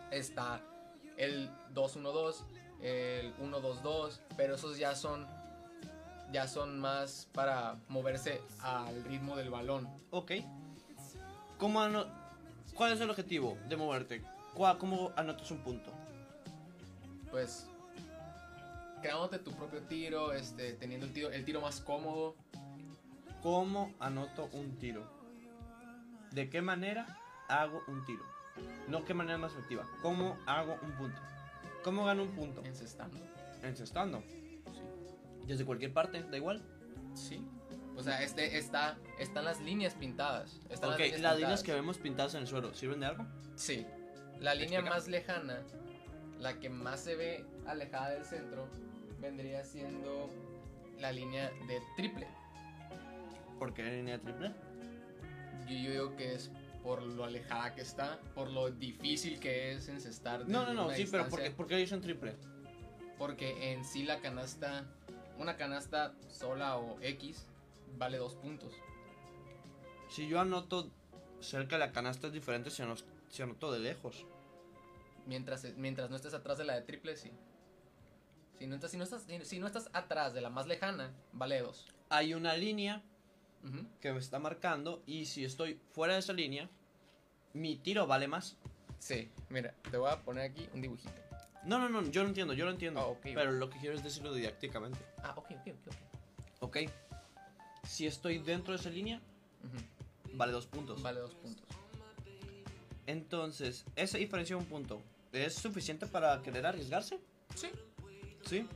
[0.10, 0.60] Está
[1.18, 2.36] el 2-1-2,
[2.82, 5.28] el 1-2-2, pero esos ya son
[6.34, 9.88] ya son más para moverse al ritmo del balón.
[10.10, 10.32] Ok.
[11.58, 12.08] ¿Cómo ano-
[12.76, 14.24] ¿Cuál es el objetivo de moverte?
[14.56, 15.92] ¿Cuál- ¿Cómo anotas un punto?
[17.32, 17.66] pues
[19.02, 22.36] creándote tu propio tiro, este, teniendo el tiro, el tiro más cómodo.
[23.42, 25.04] ¿Cómo anoto un tiro?
[26.32, 27.18] ¿De qué manera
[27.50, 28.22] hago un tiro?
[28.88, 29.84] No qué manera más efectiva.
[30.04, 31.20] ¿Cómo hago un punto?
[31.84, 32.62] ¿Cómo gano un punto?
[32.66, 33.18] Encestando.
[33.64, 34.24] Encestando.
[35.46, 36.62] Desde cualquier parte, da igual.
[37.14, 37.46] Sí.
[37.96, 40.60] O sea, este está, están las líneas pintadas.
[40.70, 41.64] Están ok, las líneas, las líneas pintadas.
[41.64, 43.26] que vemos pintadas en el suelo, ¿sirven de algo?
[43.56, 43.86] Sí.
[44.40, 44.96] La línea Explica.
[44.96, 45.62] más lejana,
[46.40, 48.68] la que más se ve alejada del centro,
[49.22, 50.30] vendría siendo
[51.00, 52.28] la línea de triple.
[53.60, 54.52] ¿Por qué línea triple?
[55.68, 56.52] Yo, yo digo que es
[56.84, 60.48] por lo alejada que está, por lo difícil que es encestar.
[60.48, 62.36] No, no, no, sí, pero ¿por qué, por qué dicen triple?
[63.18, 64.86] Porque en sí la canasta,
[65.38, 67.46] una canasta sola o X,
[67.98, 68.74] vale dos puntos.
[70.10, 70.90] Si yo anoto
[71.40, 72.96] cerca de la canasta es diferente si, ano-
[73.30, 74.26] si anoto de lejos.
[75.26, 77.32] Mientras, mientras no estés atrás de la de triple, sí.
[78.60, 81.62] Si no estás, si no estás, si no estás atrás de la más lejana, vale
[81.62, 81.88] dos.
[82.10, 83.02] Hay una línea
[84.02, 86.70] que me está marcando y si estoy fuera de esa línea,
[87.54, 88.58] mi tiro vale más.
[89.00, 91.12] Sí, mira, te voy a poner aquí un dibujito.
[91.66, 93.00] No, no, no, yo lo entiendo, yo lo entiendo.
[93.00, 93.22] Ah, ok.
[93.24, 95.00] Pero lo que quiero es decirlo didácticamente.
[95.24, 95.94] Ah, ok, ok, ok.
[96.62, 96.76] ok.
[96.86, 96.92] Ok.
[97.88, 99.22] Si estoy dentro de esa línea,
[99.64, 100.38] Ujú.
[100.38, 101.02] vale dos puntos.
[101.02, 101.66] Vale dos puntos.
[103.06, 107.20] Entonces, esa diferencia de un punto, ¿es suficiente para querer arriesgarse?
[107.56, 107.70] Sí.
[108.46, 108.68] ¿Sí?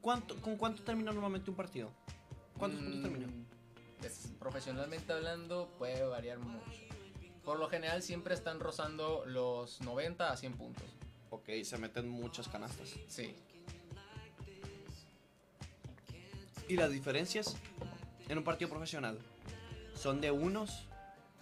[0.00, 1.90] ¿Cuánto, ¿Con cuánto termina normalmente un partido?
[2.58, 3.26] ¿Cuántos puntos Mm, termina?
[3.98, 6.70] pues, profesionalmente hablando, puede variar mucho.
[7.44, 10.84] Por lo general, siempre están rozando los 90 a 100 puntos.
[11.34, 12.90] Ok, se meten muchas canastas.
[13.08, 13.34] Sí.
[16.68, 17.56] ¿Y las diferencias
[18.28, 19.18] en un partido profesional?
[19.94, 20.86] ¿Son de unos?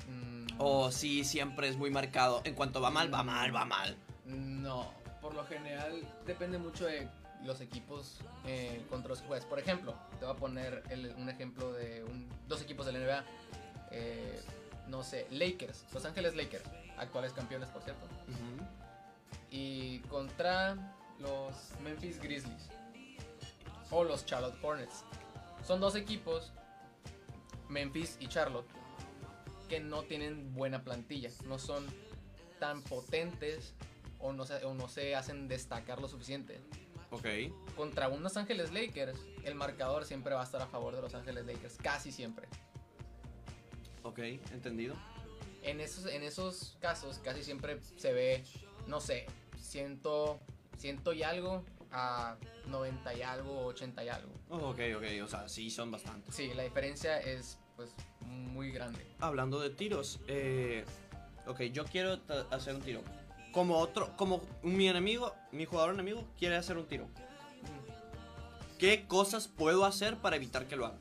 [0.09, 2.40] Mm, ¿O sí siempre es muy marcado?
[2.44, 3.96] En cuanto va mal, va mal, va mal.
[4.24, 7.07] No, por lo general depende mucho de
[7.44, 9.44] los equipos eh, contra los juegas.
[9.44, 12.98] Por ejemplo, te voy a poner el- un ejemplo de un- dos equipos de la
[13.00, 13.24] NBA.
[13.90, 14.40] Eh,
[14.88, 16.64] no sé, Lakers, Los Ángeles Lakers,
[16.96, 18.07] actuales campeones, por cierto.
[19.53, 22.69] Y contra los Memphis Grizzlies
[23.91, 25.05] o los Charlotte Hornets.
[25.65, 26.53] Son dos equipos,
[27.69, 28.67] Memphis y Charlotte,
[29.69, 31.31] que no tienen buena plantilla.
[31.47, 31.87] No son
[32.59, 33.75] tan potentes
[34.19, 36.61] o no se, o no se hacen destacar lo suficiente.
[37.11, 37.27] Ok.
[37.77, 41.15] Contra un Los Ángeles Lakers, el marcador siempre va a estar a favor de Los
[41.15, 42.49] Ángeles Lakers, casi siempre.
[44.03, 44.19] Ok,
[44.53, 44.97] entendido.
[45.62, 48.45] En esos, en esos casos casi siempre se ve,
[48.87, 49.27] no sé,
[49.62, 50.40] ciento,
[50.77, 54.33] ciento y algo a 90 y algo, 80 y algo.
[54.51, 56.35] Oh, ok, ok, o sea, sí son bastantes.
[56.35, 59.07] Sí, la diferencia es pues muy grande.
[59.20, 60.85] Hablando de tiros, eh,
[61.46, 62.18] ok, yo quiero
[62.51, 63.01] hacer un tiro.
[63.53, 67.07] Como otro, como mi enemigo, mi jugador enemigo quiere hacer un tiro.
[68.79, 70.96] ¿Qué cosas puedo hacer para evitar que lo haga?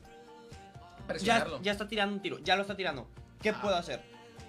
[1.20, 3.08] Ya, ya está tirando un tiro, ya lo está tirando.
[3.40, 3.58] ¿Qué Ah.
[3.60, 4.02] puedo hacer?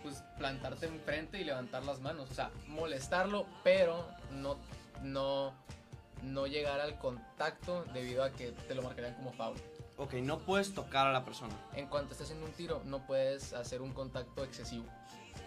[0.04, 2.30] Pues plantarte enfrente y levantar las manos.
[2.30, 4.58] O sea, molestarlo, pero no,
[5.02, 5.54] no,
[6.24, 9.56] no llegar al contacto debido a que te lo marcarían como foul.
[9.98, 11.54] Ok, no puedes tocar a la persona.
[11.76, 14.86] En cuanto estés haciendo un tiro, no puedes hacer un contacto excesivo.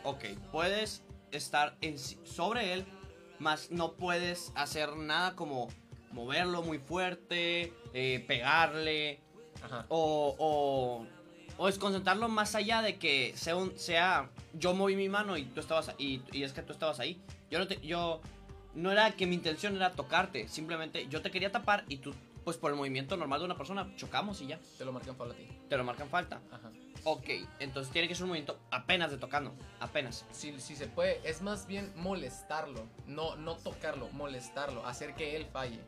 [0.05, 2.87] Ok, puedes estar enci- sobre él,
[3.41, 5.69] más no puedes hacer nada como
[6.13, 9.21] moverlo muy fuerte, eh, pegarle,
[9.63, 9.85] Ajá.
[9.89, 11.07] o, o,
[11.59, 15.61] o desconcentrarlo más allá de que sea, un, sea yo moví mi mano y tú
[15.61, 17.21] estabas y, y es que tú estabas ahí.
[17.51, 18.21] Yo no te, yo
[18.75, 22.15] no era que mi intención era tocarte, simplemente yo te quería tapar y tú
[22.45, 25.33] pues por el movimiento normal de una persona chocamos y ya, Te lo marcan foul
[25.33, 25.49] a ti.
[25.69, 26.41] te lo marcan falta.
[26.53, 26.71] Ajá.
[27.03, 27.29] Ok,
[27.61, 30.25] entonces tiene que ser un movimiento apenas de tocando, apenas.
[30.31, 32.87] Si, si se puede, es más bien molestarlo.
[33.07, 34.85] No, no tocarlo, molestarlo.
[34.87, 35.81] Hacer que él falle.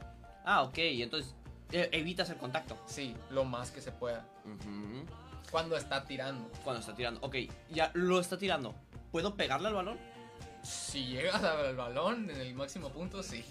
[0.44, 1.34] Ah, ok, entonces
[1.72, 2.76] eh, evitas el contacto.
[2.86, 4.26] Sí, lo más que se pueda.
[4.44, 5.04] Ujú.
[5.50, 6.50] Cuando está tirando.
[6.64, 7.20] Cuando está tirando.
[7.22, 7.36] Ok,
[7.70, 8.74] ya lo está tirando.
[9.10, 9.98] ¿Puedo pegarle al balón?
[10.62, 13.44] Si llegas al balón en el máximo punto, sí.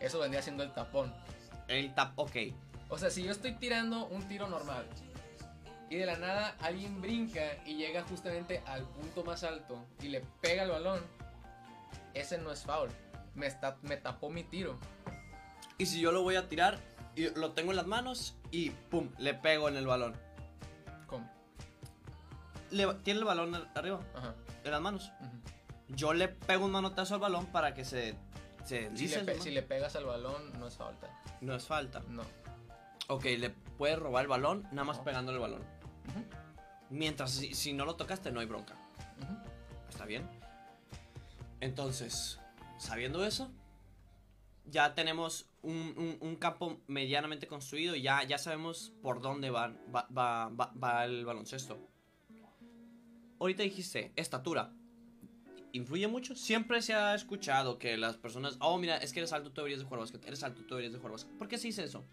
[0.00, 1.14] Eso vendría siendo el tapón.
[1.68, 2.36] El tap, ok.
[2.88, 4.84] O sea, si yo estoy tirando un tiro normal
[5.88, 10.20] y de la nada alguien brinca y llega justamente al punto más alto y le
[10.40, 11.00] pega el balón,
[12.12, 12.90] ese no es foul.
[13.34, 14.78] Me, está, me tapó mi tiro.
[15.78, 16.78] Y si yo lo voy a tirar
[17.16, 20.14] y lo tengo en las manos y pum, le pego en el balón.
[22.74, 24.34] Le- tiene el balón ar- arriba, Ajá.
[24.64, 25.12] en las manos.
[25.88, 28.14] Yo le pego un manotazo al balón para que se,
[28.64, 31.08] se Si, le, pe- si le pegas al balón, no es falta.
[31.40, 32.02] No es falta.
[32.08, 32.22] No.
[33.08, 35.04] Ok, le puedes robar el balón nada más No.
[35.04, 35.62] pegándole el balón.
[36.90, 38.74] Mientras si, si no lo tocaste no hay bronca.
[39.88, 40.28] ¿Está bien?
[41.60, 42.38] Entonces,
[42.78, 43.50] sabiendo eso,
[44.66, 49.72] ya tenemos un, un- un campo medianamente construido y ya, ya sabemos por dónde va,
[49.94, 50.50] va- va-
[50.82, 51.78] va el baloncesto.
[53.38, 54.72] Ahorita dijiste, estatura.
[55.72, 56.36] ¿Influye mucho?
[56.36, 59.80] Siempre se ha escuchado que las personas, oh, mira, es que eres alto, tú deberías
[59.80, 61.36] de jugar básquet, eres alto, tú deberías de jugar básquet.
[61.36, 62.04] ¿Por qué se dice eso?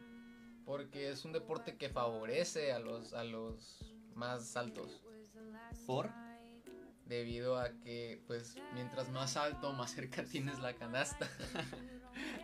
[0.66, 5.04] Porque es un deporte que favorece a los, a los más altos.
[5.86, 6.10] ¿Por?
[7.06, 11.30] Debido a que, pues, mientras más alto, más cerca tienes la canasta.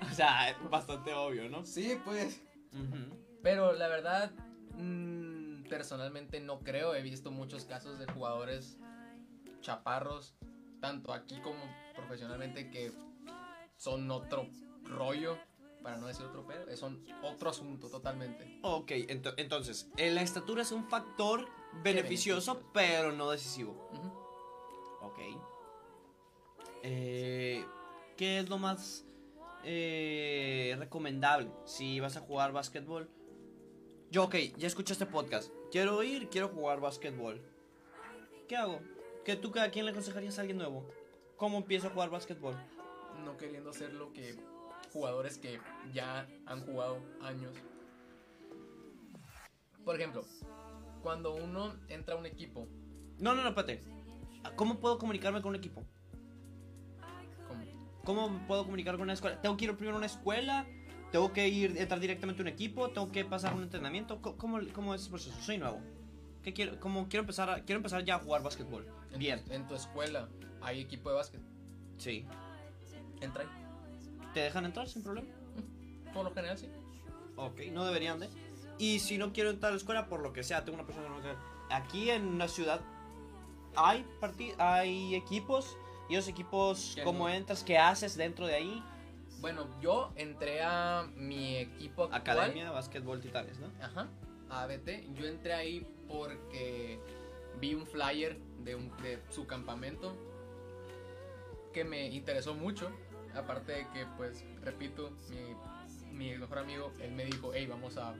[0.10, 1.66] O sea, es bastante obvio, ¿no?
[1.66, 2.42] Sí, pues.
[2.72, 3.18] Ujú.
[3.44, 4.32] Pero la verdad,
[4.76, 5.07] mm,
[5.70, 6.96] personalmente no creo.
[6.96, 8.78] He visto muchos casos de jugadores
[9.62, 10.36] chaparros,
[10.82, 11.60] tanto aquí como
[11.96, 12.92] profesionalmente, que
[13.78, 14.48] son otro
[14.84, 15.38] rollo,
[15.84, 16.76] para no decir otro pedo.
[16.78, 18.60] Son otro asunto totalmente.
[18.64, 21.48] Ok, ento- entonces, eh, la estatura es un factor
[21.84, 22.72] beneficioso, beneficio.
[22.74, 23.90] pero no decisivo.
[23.94, 25.06] Ujú.
[25.06, 25.20] Ok.
[26.84, 27.66] Eh,
[28.16, 29.06] ¿Qué es lo más
[29.64, 33.10] eh, recomendable si vas a jugar básquetbol?
[34.10, 35.52] Yo, ok, ya escuché este podcast.
[35.72, 37.42] Quiero ir, quiero jugar básquetbol.
[38.48, 38.80] ¿Qué hago?
[39.26, 40.88] ¿Qué tú a quién le aconsejarías a alguien nuevo?
[41.36, 42.56] ¿Cómo empiezo a jugar básquetbol?
[43.26, 44.38] No queriendo ser lo que
[44.94, 45.60] jugadores que
[45.94, 47.54] ya han jugado años.
[49.84, 50.24] Por ejemplo,
[51.04, 52.68] cuando uno entra a un equipo,
[53.20, 53.84] No, no, no, espérate.
[54.56, 55.84] ¿Cómo puedo comunicarme con un equipo?
[57.48, 59.42] como ¿Cómo puedo comunicar con una escuela?
[59.42, 60.66] ¿Tengo que ir primero a una escuela?
[61.18, 62.92] ¿Tengo que ir entrar directamente a un equipo?
[62.92, 64.22] ¿Tengo que pasar un entrenamiento?
[64.22, 65.36] ¿Cómo, cómo, es ese proceso?
[65.42, 65.82] Soy nuevo.
[66.44, 66.80] ¿Qué quiero?
[66.80, 67.50] ¿Cómo quiero empezar?
[67.50, 68.86] a- quiero empezar ya a jugar básquetbol.
[69.12, 69.44] en, Bien.
[69.44, 70.30] Tu, en tu escuela
[70.62, 71.42] hay equipo de básquet,
[71.98, 72.24] Sí.
[73.20, 73.50] entra ahí.
[74.36, 75.28] ¿Te dejan entrar sin problema?
[76.14, 76.70] Por lo general sí.
[77.36, 78.30] Ok, no deberían de.
[78.78, 81.08] Y si no quiero entrar a la escuela, por lo que sea, tengo una persona
[81.08, 82.80] que no Aquí en una ciudad
[83.76, 84.06] hay
[84.60, 85.76] hay equipos.
[86.10, 87.34] Y esos equipos, ¿cómo no.
[87.34, 87.64] entras?
[87.64, 88.84] ¿Qué haces dentro de ahí?
[89.40, 92.40] Bueno, yo entré a mi equipo actual.
[92.40, 93.72] Academia, básquetbol, titanes, ¿no?
[93.82, 94.08] Ajá,
[94.50, 95.14] ABT.
[95.14, 97.00] Yo entré ahí porque
[97.60, 100.16] vi un flyer de, un, de su campamento
[101.74, 102.92] que me interesó mucho.
[103.36, 105.12] Aparte de que, pues, repito,
[106.10, 108.16] mi, mi mejor amigo, él me dijo, hey, vamos a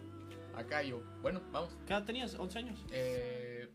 [0.56, 0.84] acá.
[0.84, 1.76] Y yo, bueno, vamos.
[1.86, 2.38] ¿Qué edad tenías?
[2.38, 2.86] ¿11 años?
[2.92, 3.70] Eh,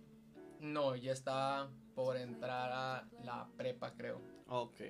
[0.61, 4.21] no, ya estaba por entrar a la prepa, creo.
[4.47, 4.81] Ok.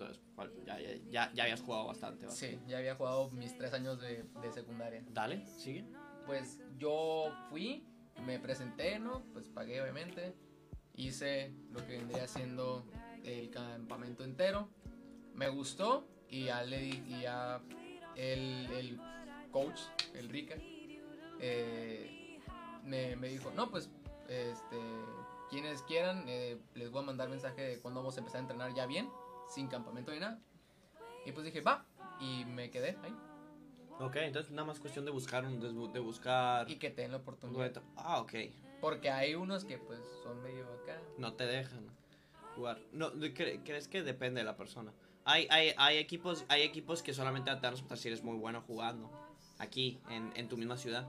[0.00, 0.78] Entonces, fal- ya,
[1.10, 2.26] ya, ya, habías jugado bastante.
[2.26, 2.32] ¿va?
[2.32, 5.04] Sí, ya había jugado mis tres años de, de secundaria.
[5.10, 5.84] Dale, sigue.
[6.26, 7.84] Pues yo fui,
[8.24, 9.22] me presenté, ¿no?
[9.32, 10.34] Pues pagué obviamente.
[10.94, 12.86] Hice lo que vendría siendo
[13.24, 14.68] el campamento entero.
[15.34, 17.60] Me gustó y ya le di, y ya
[18.16, 19.00] el, el
[19.50, 19.80] coach,
[20.14, 20.56] el Rica,
[21.40, 22.38] eh,
[22.84, 23.90] me, me dijo, no, pues,
[24.28, 24.76] este,
[25.48, 28.74] quienes quieran, eh, les voy a mandar mensaje de cuándo vamos a empezar a entrenar
[28.74, 29.08] ya bien,
[29.50, 30.38] sin campamento ni nada.
[31.26, 31.84] Y pues dije, va,
[32.20, 33.14] y me quedé ahí.
[33.98, 37.02] Ok, entonces nada más cuestión de buscar un, de, bu- de buscar Y que te
[37.02, 37.82] den la un oportunidad.
[37.96, 38.32] Ah, ok.
[38.80, 40.98] Porque hay unos que pues son medio acá.
[41.18, 41.86] No te dejan
[42.54, 42.80] jugar.
[42.92, 44.92] No, cre- ¿crees que depende de la persona?
[45.26, 49.10] Hay, hay, hay equipos, hay equipos que solamente te dan si eres muy bueno jugando.
[49.58, 51.06] Aquí, en, en tu misma ciudad.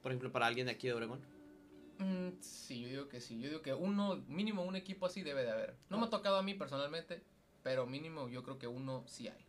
[0.00, 1.20] Por ejemplo, para alguien de aquí de Obregón.
[1.98, 3.40] Mm, sí, yo digo que sí.
[3.40, 5.76] Yo digo que uno, mínimo un equipo así debe de haber.
[5.90, 7.22] No me ha tocado a mí personalmente,
[7.62, 9.44] pero mínimo yo creo que uno sí hay.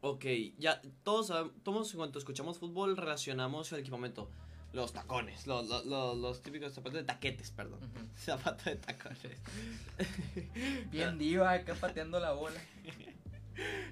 [0.00, 0.24] Ok,
[0.58, 4.28] ya todos, todos cuando escuchamos fútbol relacionamos el equipamiento.
[4.72, 7.78] Los tacones, los, los, los, los típicos zapatos de taquetes, perdón.
[7.82, 8.08] Ujú.
[8.16, 9.18] Zapatos de tacones.
[10.90, 12.60] Bien diva acá pateando la bola.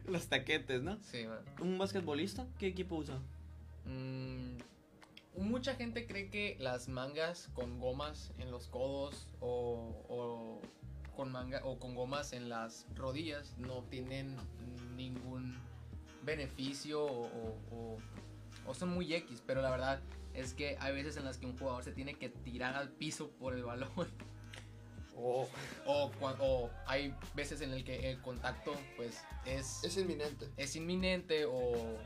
[0.09, 0.99] los taquetes, ¿no?
[1.03, 1.41] Sí, man.
[1.61, 2.47] ¿Un basquetbolista?
[2.59, 3.19] ¿Qué equipo usa?
[3.85, 4.57] Mm,
[5.37, 10.61] mucha gente cree que las mangas con gomas en los codos o, o
[11.17, 14.37] con manga o con gomas en las rodillas no tienen
[14.97, 15.57] ningún
[16.25, 17.99] beneficio o, o-
[18.75, 20.01] son muy X, pero la verdad
[20.33, 23.31] es que hay veces en las que un jugador se tiene que tirar al piso
[23.31, 23.91] por el balón
[25.23, 25.47] Oh,
[25.85, 30.49] o, o hay veces en el que el contacto pues es, Es inminente.
[30.57, 31.99] es inminente o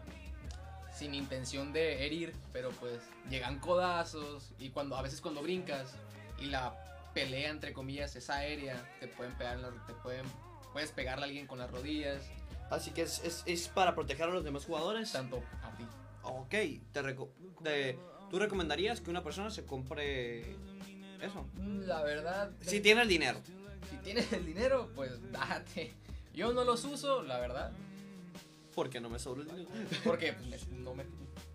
[0.95, 5.95] sin intención de herir, pero pues llegan codazos y cuando a veces cuando brincas
[6.41, 6.75] y la
[7.15, 10.25] pelea entre comillas es aérea, te pueden pegar, te pueden
[10.73, 12.23] puedes pegarle a alguien con las rodillas,
[12.71, 15.13] Así que es, es, es para proteger a los demás jugadores.
[15.13, 15.85] tanto a ti.
[16.23, 16.51] Ok,
[16.93, 17.29] te reco-
[17.63, 17.99] te-
[18.31, 20.41] ¿tú recomendarías que una persona se compre
[21.21, 21.47] eso?
[21.87, 23.39] La verdad, Si tiene el dinero.
[23.91, 25.93] si tienes el dinero, pues date.
[26.35, 27.71] Yo no los uso, la verdad,
[28.75, 29.69] Porque no me sobra el dinero.
[30.05, 31.05] porque pues, me, no me,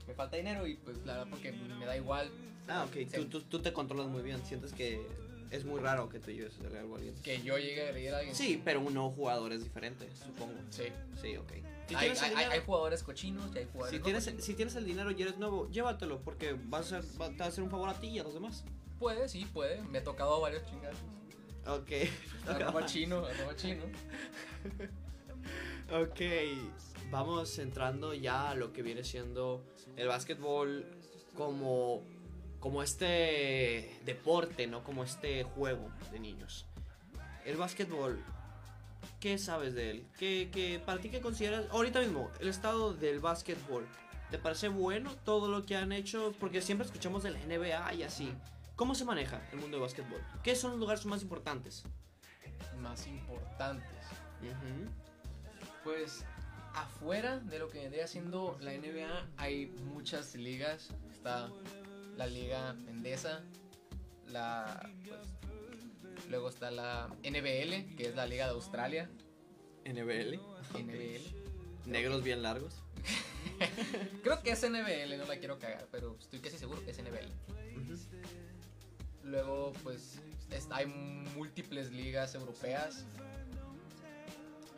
[0.08, 2.30] me falta dinero y pues la verdad porque me da igual
[2.68, 3.28] Ah, ok, tú, Sí.
[3.30, 4.46] tú, tú te controlas muy bien.
[4.46, 5.02] Sientes que
[5.50, 7.16] es muy raro que te lleves a hacerle algo a alguien.
[7.24, 8.36] que yo llegue a herir a alguien.
[8.36, 10.54] Sí, pero un no jugador es diferente, supongo.
[10.70, 10.84] Sí.
[11.20, 11.52] Sí, ok.
[11.88, 14.46] Si hay, hay- dinero, hay jugadores cochinos y hay jugadores si, tienes, cochinos.
[14.46, 17.46] si tienes el dinero y eres nuevo, llévatelo porque vas a, ser- va- te va
[17.46, 18.64] a hacer un favor a ti y a los demás.
[19.00, 19.82] Puede, sí, puede.
[19.82, 20.98] Me ha tocado varios chingados.
[21.66, 21.90] Ok.
[22.48, 23.82] Arroba chino, arroba chino.
[25.92, 26.20] Ok,
[27.12, 29.64] vamos entrando ya a lo que viene siendo
[29.96, 30.86] el básquetbol
[31.36, 32.04] como,
[32.60, 36.66] como este deporte, no como este juego de niños.
[37.46, 38.24] El básquetbol,
[39.20, 40.08] ¿qué sabes de él?
[40.20, 43.88] ¿Qué, qué- para ti qué consideras ahorita mismo el estado del básquetbol?
[44.30, 46.34] ¿Te parece bueno todo lo que han hecho?
[46.40, 48.32] Porque siempre escuchamos de la NBA y así.
[48.76, 50.22] ¿Cómo se maneja el mundo del básquetbol?
[50.44, 51.84] ¿Qué son los lugares más importantes?
[52.80, 53.88] Más importantes.
[54.42, 54.90] Ujú.
[55.84, 56.24] Pues
[56.74, 60.90] afuera de lo que vendría siendo la NBA hay muchas ligas.
[61.12, 61.50] Está
[62.18, 63.42] la liga Endesa,
[64.28, 69.10] la pues, luego está la NBL, que es la liga de Australia.
[69.86, 70.36] NBL.
[70.78, 71.90] NBL.
[71.90, 72.76] Negros bien largos.
[74.24, 77.32] Creo que es NBL, no la quiero cagar, pero estoy casi seguro que es NBL.
[79.24, 80.20] Luego, pues,
[80.52, 83.06] es- hay múltiples ligas europeas.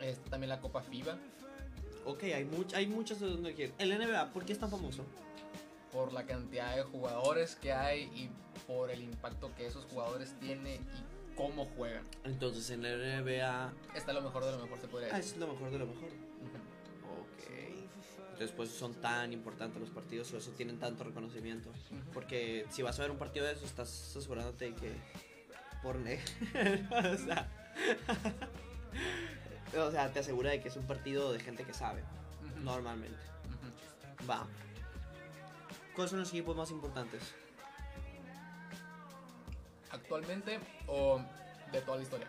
[0.00, 1.16] Está también la Copa FIBA,
[2.04, 3.74] Ok, hay, much, hay muchas de donde quieren.
[3.78, 5.04] El NBA, ¿por qué es tan famoso?
[5.92, 8.30] por la cantidad de jugadores que hay y
[8.66, 12.04] por el impacto que esos jugadores tienen y cómo juegan.
[12.24, 15.34] Entonces en el NBA Está lo mejor de lo mejor, se podría ah, decir.
[15.34, 16.08] es lo mejor de lo mejor.
[16.08, 17.50] Ok.
[18.18, 21.70] Entonces pues son tan importantes los partidos o eso tienen tanto reconocimiento.
[22.14, 24.92] Porque si vas a ver un partido de eso, estás asegurándote de que
[25.82, 27.50] por o sea,
[29.78, 32.02] o sea, te asegura de que es un partido de gente que sabe,
[32.62, 33.18] normalmente.
[34.28, 34.46] Va.
[35.94, 37.22] ¿Cuáles son los equipos más importantes?
[39.90, 41.20] Actualmente o
[41.70, 42.28] de toda la historia.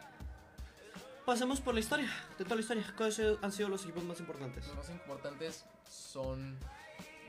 [1.26, 2.94] Pasemos por la historia, de toda la historia.
[2.98, 4.68] ¿Cuáles han sido los equipos más importantes?
[4.68, 6.58] Los más importantes son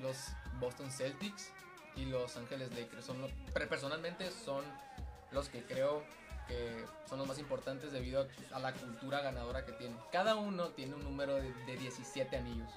[0.02, 0.16] los
[0.58, 1.50] Boston Celtics
[1.94, 3.04] y los Ángeles Lakers.
[3.04, 4.64] Son lo- pero personalmente son
[5.30, 6.02] los que creo
[6.48, 9.98] que son los más importantes debido a, a la cultura ganadora que tienen.
[10.12, 12.70] Cada uno tiene un número de, de 17 anillos.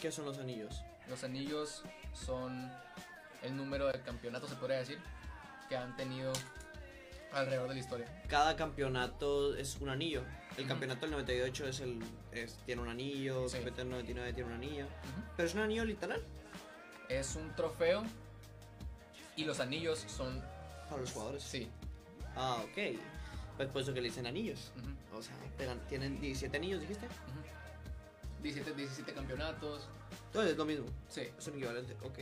[0.00, 0.82] ¿Qué son los anillos?
[1.08, 1.82] Los anillos
[2.14, 2.72] son
[3.42, 4.98] el número de campeonatos, se podría decir,
[5.68, 6.32] que han tenido
[7.32, 8.22] alrededor de la historia.
[8.28, 10.22] Cada campeonato es un anillo.
[10.56, 10.68] El Ujú.
[10.68, 13.56] campeonato del 98 es el, es- tiene un anillo, el Sí.
[13.56, 14.84] campeonato del 99 tiene un anillo.
[14.84, 15.22] Ujú.
[15.36, 16.22] Pero es un anillo literal
[17.08, 18.02] Es un trofeo
[19.36, 20.42] y los anillos son,
[20.88, 21.42] para los jugadores.
[21.42, 21.70] sí,
[22.36, 22.98] Ah, ok.
[23.56, 24.72] Pues por eso que le dicen anillos.
[25.14, 25.34] O sea,
[25.88, 27.06] tienen 17 anillos, dijiste.
[27.06, 28.42] ujú.
[28.42, 29.88] 17, 17 campeonatos,
[30.26, 30.86] Entonces es lo mismo.
[31.08, 31.22] sí.
[31.38, 31.94] Es un equivalente.
[32.02, 32.18] Ok.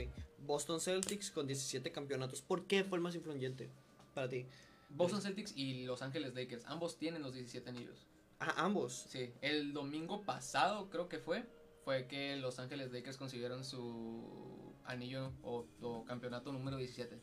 [0.47, 2.43] Boston Celtics con 17 campeonatos.
[2.43, 3.71] ¿Por qué fue el más influyente
[4.15, 4.47] para ti?
[4.91, 8.07] Boston Celtics y Los Ángeles Lakers, ambos tienen los 17 anillos.
[8.41, 9.07] Ah, ambos.
[9.09, 11.45] Sí, el domingo pasado creo que fue,
[11.85, 17.19] fue que Los Ángeles Lakers consiguieron su anillo o, o campeonato número 17.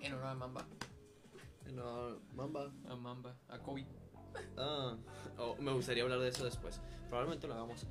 [0.00, 0.66] En honor a Mamba.
[1.72, 2.70] No, Mamba.
[2.88, 3.86] A Mamba, a Kobe.
[4.56, 4.96] Ah,
[5.38, 6.80] oh, me gustaría hablar de eso después.
[7.08, 7.86] Probablemente lo hagamos.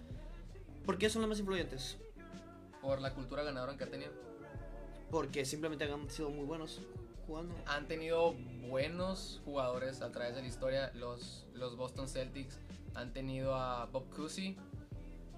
[0.85, 1.97] ¿Por qué son los más influyentes?
[2.81, 4.11] Por la cultura ganadora que ha tenido.
[5.09, 6.81] Porque simplemente han sido muy buenos
[7.25, 7.55] jugando.
[7.67, 8.33] Han tenido
[8.67, 10.91] buenos jugadores a través de la historia.
[10.95, 12.57] Los, los Boston Celtics
[12.95, 14.57] han tenido a Bob Cousy,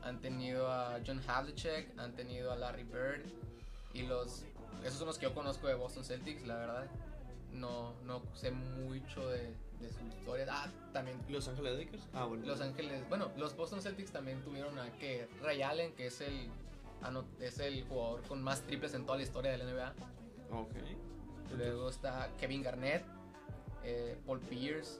[0.02, 3.26] han tenido a John Havlicek, han tenido a Larry Bird.
[3.94, 4.44] Y los.
[4.84, 6.88] Esos son los que yo conozco de Boston Celtics, la verdad.
[7.60, 10.46] No, no sé mucho de, de su historia.
[10.50, 12.04] Ah, también Los Ángeles Lakers.
[12.14, 12.46] Ah, bueno.
[12.46, 13.08] Los Ángeles.
[13.10, 16.50] Bueno, los Boston Celtics también tuvieron a que Ray Allen, que es el.
[17.02, 19.94] ano- es el jugador con más triples en toda la historia de la NBA.
[20.52, 20.74] Ok.
[21.58, 23.04] Luego está Kevin Garnett,
[23.84, 25.00] eh, Paul Pierce,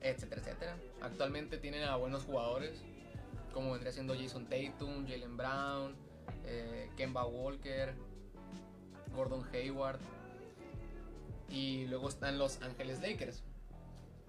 [0.00, 0.76] etcétera, etcétera.
[1.02, 2.82] Actualmente tienen a buenos jugadores.
[3.52, 5.96] como vendría siendo Jason Tatum, Jalen Brown,
[6.44, 7.92] eh, Kemba Walker,
[9.14, 9.98] Gordon Hayward.
[11.48, 13.42] Y luego están los Ángeles Lakers,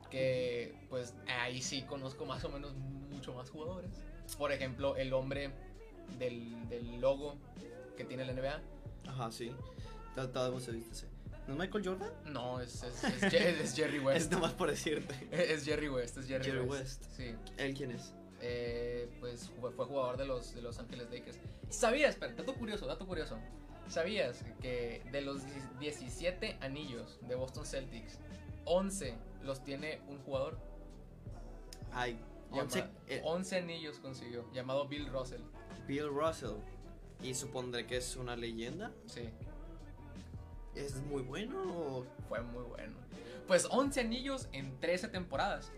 [0.10, 3.92] que pues ahí sí conozco más o menos mucho más jugadores.
[4.38, 5.52] Por ejemplo, el hombre
[6.18, 7.36] del, del logo
[7.98, 8.62] que tiene la NBA.
[9.08, 9.52] Ajá, sí.
[10.16, 11.08] Todo, visto ese.
[11.48, 12.12] ¿No es Michael Jordan?
[12.26, 14.32] No, es, es, es es Jerry Es West.
[14.32, 15.16] nomás por decirte.
[15.32, 17.02] Es Jerry West, es Jerry, Jerry West.
[17.06, 17.18] West.
[17.18, 17.36] Sí.
[17.58, 18.14] ¿Él quién es?
[18.42, 21.40] Eh, pues fue, jugador de los, de los Ángeles Lakers.
[21.70, 22.12] ¿Sabías?
[22.12, 23.38] Espera, dato curioso, dato curioso.
[23.90, 25.42] ¿Sabías que de los
[25.80, 28.20] 17 anillos de Boston Celtics,
[28.66, 30.60] 11 los tiene un jugador?
[31.92, 32.20] Ay,
[32.52, 35.42] Llama- once, eh, 11 anillos consiguió, llamado Bill Russell.
[35.88, 36.58] Bill Russell.
[37.22, 38.92] Y supondré que es una leyenda.
[39.08, 39.30] Sí,
[40.76, 42.06] ¿Es muy bueno o.?
[42.30, 42.94] fue muy bueno.
[43.48, 45.72] Pues 11 anillos en 13 temporadas.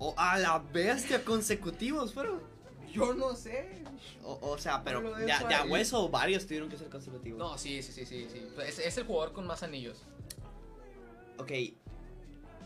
[0.00, 2.40] o a la bestia consecutivos fueron?
[2.98, 3.82] Yo no sé.
[4.24, 7.38] O, o sea, pero Lo de, a hueso varios tuvieron que ser consecutivos.
[7.38, 8.28] No, sí, sí, sí, sí.
[8.30, 8.48] sí.
[8.66, 10.02] Es, es el jugador con más anillos.
[11.38, 11.52] Ok.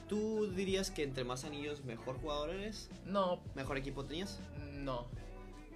[0.09, 2.91] ¿Tú dirías que entre más anillos mejor jugador eres?
[3.07, 4.41] No, ¿Mejor equipo tenías?
[4.73, 5.07] no.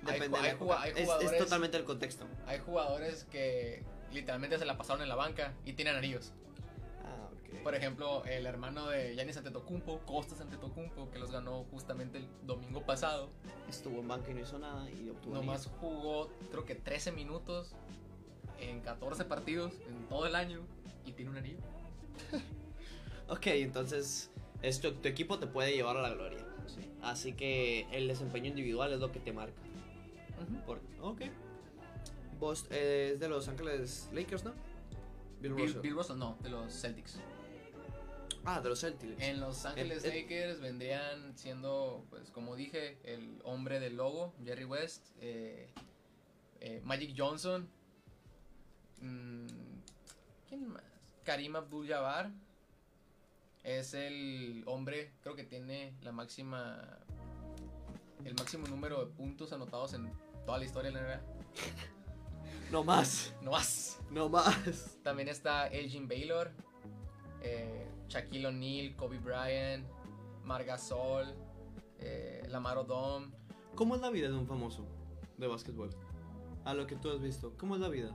[0.04, 2.26] Hay Depende de la hay Es- es, totalmente el contexto.
[2.46, 3.82] Hay jugadores que
[4.12, 6.32] literalmente se la pasaron en la banca y tienen anillos.
[7.48, 7.62] Ah, ok.
[7.62, 12.82] Por ejemplo, el hermano de Giannis Antetokounmpo, Costas Antetokounmpo, que los ganó justamente el domingo
[12.82, 13.30] pasado.
[13.68, 15.80] Estuvo en banca y no hizo nada y obtuvo Nomás anillo.
[15.80, 17.74] jugó, creo que 13 minutos
[18.60, 20.60] en 14 partidos en todo el año
[21.04, 21.58] y tiene un anillo.
[23.28, 24.30] Ok, entonces
[24.62, 26.38] esto, tu equipo te puede llevar a la gloria.
[26.66, 26.88] Sí.
[27.02, 29.60] Así que el desempeño individual es lo que te marca.
[30.64, 31.22] Por, ok.
[32.38, 34.52] Vos eh, es de Los Ángeles Lakers, ¿no?
[35.40, 35.80] Bill Bill, Russell.
[35.80, 37.18] Bill Russell, no, de los Celtics.
[38.48, 39.20] Ah, de los Celtics.
[39.20, 40.04] En Los Ángeles.
[40.04, 45.68] Lakers vendrían siendo, pues como dije, el hombre del logo, Jerry West, eh,
[46.60, 47.68] eh, Magic Johnson,
[49.00, 49.46] mm,
[50.48, 50.82] ¿quién más?
[51.24, 52.30] Karim Abdul-Jabbar
[53.64, 57.00] es el hombre, creo que tiene la máxima,
[58.24, 60.12] el máximo número de puntos anotados en
[60.46, 61.20] toda la historia de la NBA.
[62.70, 63.32] No más.
[63.42, 64.00] No más.
[64.10, 64.98] No más.
[65.04, 66.50] También está Elgin Baylor,
[67.40, 69.86] eh, Shaquille O'Neal, Kobe Bryant,
[70.44, 71.34] Margasol,
[71.98, 73.32] eh, Lamar Odom.
[73.74, 74.86] ¿Cómo es la vida de un famoso
[75.36, 75.90] de básquetbol?
[76.64, 77.56] A lo que tú has visto.
[77.58, 78.14] ¿Cómo es la vida?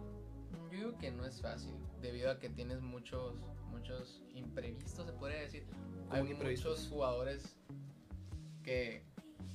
[0.72, 3.36] Yo digo que no es fácil, debido a que tienes muchos,
[3.70, 5.66] muchos imprevistos, se podría decir.
[6.10, 7.56] ¿Cómo Hay muchos jugadores
[8.64, 9.04] que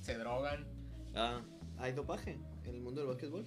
[0.01, 0.65] se drogan.
[1.15, 1.41] Ah,
[1.77, 3.45] ¿hay dopaje en el mundo del básquetbol?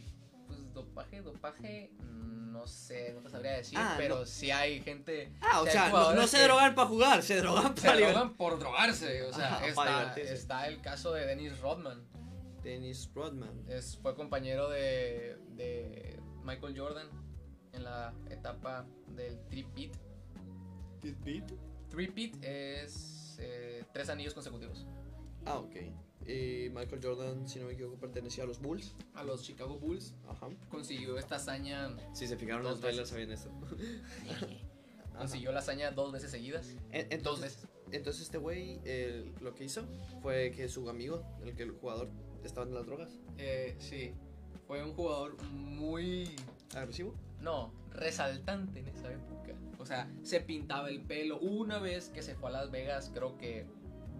[0.50, 4.26] Pues dopaje, dopaje, no sé, no te sabría decir, Ah, pero no.
[4.26, 5.32] sí hay gente.
[5.40, 8.58] Ah, o sea, no, se que- drogan para jugar, se drogan Se para drogan por
[8.58, 12.02] drogarse, o sea, está, está el caso de Dennis Rodman.
[12.62, 13.64] Dennis Rodman.
[13.68, 17.08] Es, fue compañero de, de Michael Jordan
[17.72, 19.92] en la etapa del three-peat.
[21.88, 24.84] Three-peat es eh, tres anillos consecutivos.
[25.46, 25.76] Ah, ok.
[26.30, 28.94] Y Michael Jordan, si no me equivoco, pertenecía a los Bulls.
[29.14, 30.48] A los Chicago Bulls Ajá.
[30.70, 33.08] consiguió esta hazaña, Si se fijaron trailer, veces.
[33.08, 33.50] sabían esto.
[35.16, 36.68] consiguió la hazaña dos veces seguidas.
[36.92, 37.68] En- Dos Entonces, veces.
[37.92, 39.82] entonces este güey eh, lo que hizo
[40.22, 42.08] fue que su amigo, el que el jugador
[42.44, 44.12] estaba en las drogas, Eh, sí,
[44.66, 46.30] fue un jugador muy
[46.74, 47.14] agresivo.
[47.40, 49.54] No, resaltante en esa época.
[49.78, 51.38] O sea, se pintaba el pelo.
[51.38, 53.64] Una vez que se fue a Las Vegas, creo que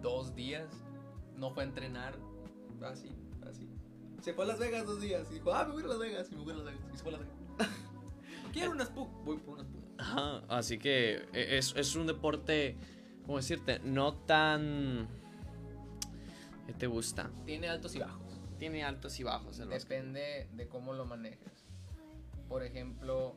[0.01, 0.67] dos días,
[1.41, 2.13] no fue a entrenar.
[2.83, 3.09] Así,
[3.49, 3.67] así.
[4.21, 6.29] Se fue a Las Vegas dos días y dijo, ah, me voy a Las Vegas.
[6.31, 6.81] Y me voy a Las Vegas.
[6.93, 7.69] Y se fue a Las Vegas.
[8.53, 9.09] Quiero unas PUC.
[9.25, 9.81] Voy por unas PUC.
[9.97, 12.77] Ajá, así que e, es, es un deporte,
[13.25, 13.79] ¿cómo decirte?
[13.79, 15.07] No tan...
[16.67, 17.31] ¿Qué te gusta?
[17.45, 18.39] Tiene altos y bajos.
[18.59, 19.69] Tiene altos y bajos el.
[19.69, 21.65] Depende de cómo lo manejes.
[22.47, 23.35] Por ejemplo,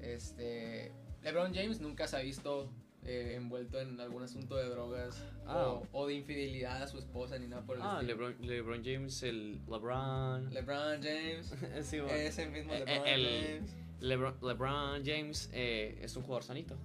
[0.00, 0.92] este.
[1.22, 2.72] LeBron James nunca se ha visto
[3.06, 5.66] eh, envuelto en algún asunto de drogas Ah.
[5.68, 8.28] o, o de infidelidad a su esposa ni nada por el Ah, estilo.
[8.30, 10.52] LeBron, LeBron James, el LeBron.
[10.54, 11.54] LeBron James.
[11.82, 12.14] Sí, bueno.
[12.14, 13.26] ese mismo Eh, LeBron el-
[13.58, 13.76] James.
[14.00, 16.76] LeBron, LeBron James eh, es un jugador sanito.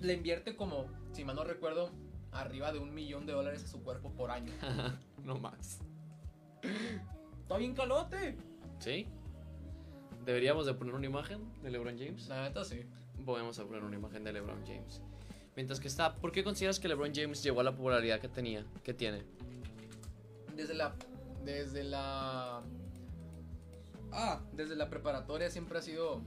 [0.00, 1.90] Le invierte como, si mal no recuerdo,
[2.32, 4.52] arriba de un millón de dólares a su cuerpo por año.
[5.24, 5.80] no más.
[7.42, 8.36] Está bien calote.
[8.78, 9.06] ¿Sí?
[10.24, 12.28] Deberíamos de poner una imagen de LeBron James.
[12.28, 12.84] La neta sí.
[13.24, 15.00] Vamos a poner una imagen de LeBron James.
[15.56, 18.64] Mientras que está, ¿por qué consideras que LeBron James llegó a la popularidad que tenía,
[18.84, 19.22] que tiene?
[20.54, 20.94] Desde la.
[21.44, 22.62] Desde la.
[24.12, 26.20] Ah, desde la preparatoria siempre ha sido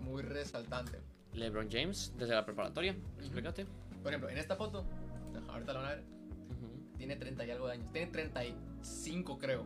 [0.00, 0.98] muy resaltante.
[1.34, 2.96] LeBron James, desde la preparatoria.
[3.18, 3.66] Explícate.
[4.02, 4.84] Por ejemplo, en esta foto,
[5.48, 6.04] ahorita la van a ver,
[6.98, 7.92] tiene 30 y algo de años.
[7.92, 8.52] Tiene 30 y
[8.82, 9.64] 35, creo.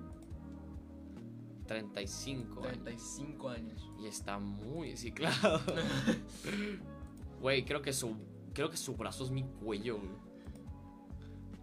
[1.66, 2.72] 35 años.
[2.84, 3.90] 35 años.
[4.00, 5.60] Y está muy ciclado.
[7.40, 8.16] Güey, creo que su.
[8.54, 10.10] Creo que su brazo es mi cuello, güey.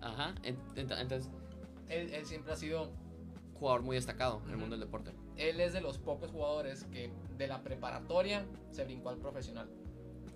[0.01, 0.35] Ajá.
[0.43, 1.29] en- ent- entonces,
[1.89, 2.91] Él, él siempre ha sido.
[3.55, 5.11] jugador muy destacado en el mundo del deporte.
[5.37, 9.69] Él es de los pocos jugadores que de la preparatoria se brincó al profesional.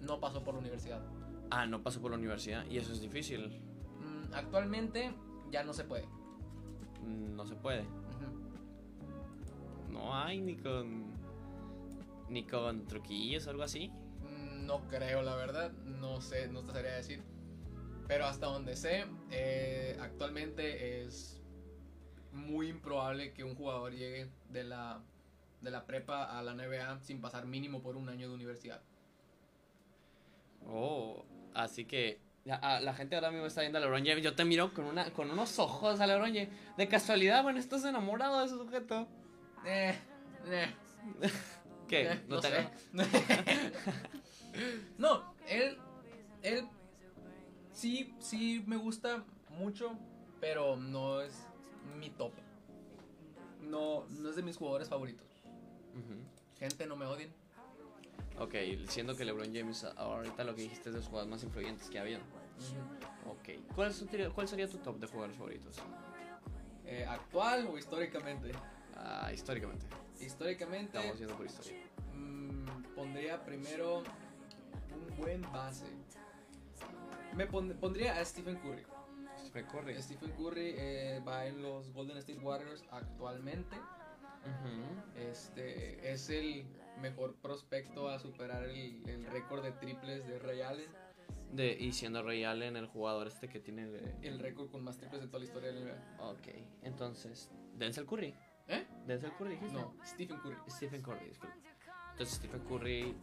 [0.01, 1.01] No pasó por la universidad.
[1.51, 3.59] Ah, no pasó por la universidad y eso es difícil.
[3.99, 5.13] Mm, actualmente
[5.51, 6.05] ya no se puede.
[7.05, 7.85] Mm, No se puede.
[9.97, 11.13] No hay ni con.
[12.29, 13.91] Ni con truquillos o algo así.
[14.61, 15.71] No creo, la verdad.
[15.71, 17.23] No sé, no te sabría decir.
[18.07, 21.41] Pero hasta donde sé, eh, actualmente es
[22.31, 25.01] muy improbable que un jugador llegue de la,
[25.61, 28.81] de la prepa a la NBA sin pasar mínimo por un año de universidad.
[30.65, 32.19] Oh, así que.
[32.45, 34.23] La, a- la gente ahora mismo está viendo a LeBron James.
[34.23, 36.49] Yo te miro con, una, con unos ojos a LeBron James.
[36.77, 39.05] De casualidad, bueno, estás enamorado de ese sujeto.
[39.69, 39.93] Eh,
[40.45, 40.73] eh,
[41.89, 42.11] ¿Qué?
[42.11, 42.69] eh, ¿No, te sé.
[44.97, 45.77] no, él,
[46.41, 46.67] él
[47.73, 49.91] sí, sí me gusta mucho,
[50.39, 51.33] pero no es
[51.99, 52.31] mi top.
[53.61, 55.27] No, no es de mis jugadores favoritos.
[56.59, 57.31] Gente, no me odien.
[58.39, 58.53] Ok,
[58.87, 61.97] siendo que LeBron James ahorita lo que dijiste es de los jugadores más influyentes que
[61.99, 62.19] ha habido.
[63.27, 63.73] Ok.
[63.75, 65.75] ¿Cuál, es tu- cuál sería tu top de jugadores favoritos?
[66.85, 68.51] Eh, ¿Actual o históricamente?
[68.97, 69.85] Ah, históricamente.
[70.19, 71.73] Históricamente Estamos yendo por historia.
[72.13, 75.85] mm, pondría primero un buen base.
[77.35, 78.83] Me pon- pondría a Stephen Curry.
[79.37, 80.01] Stephen Curry.
[80.01, 83.75] Stephen Curry eh, va en los Golden State Warriors actualmente.
[85.15, 86.65] Este es el
[87.01, 90.89] mejor prospecto a superar el, el récord de triples de Ray Allen.
[91.51, 93.83] De, y siendo Ray Allen el jugador este que tiene...
[93.83, 96.29] el- El récord con más triples de toda la historia de la NBA.
[96.31, 96.47] Ok,
[96.83, 97.49] entonces...
[97.75, 98.33] Denzel Curry.
[98.67, 98.85] ¿Eh?
[99.05, 99.73] Denzel Curry, dijiste.
[99.73, 100.57] No, Stephen Curry.
[100.69, 101.55] Stephen Curry, disculpe.
[102.11, 103.15] Entonces Stephen Curry,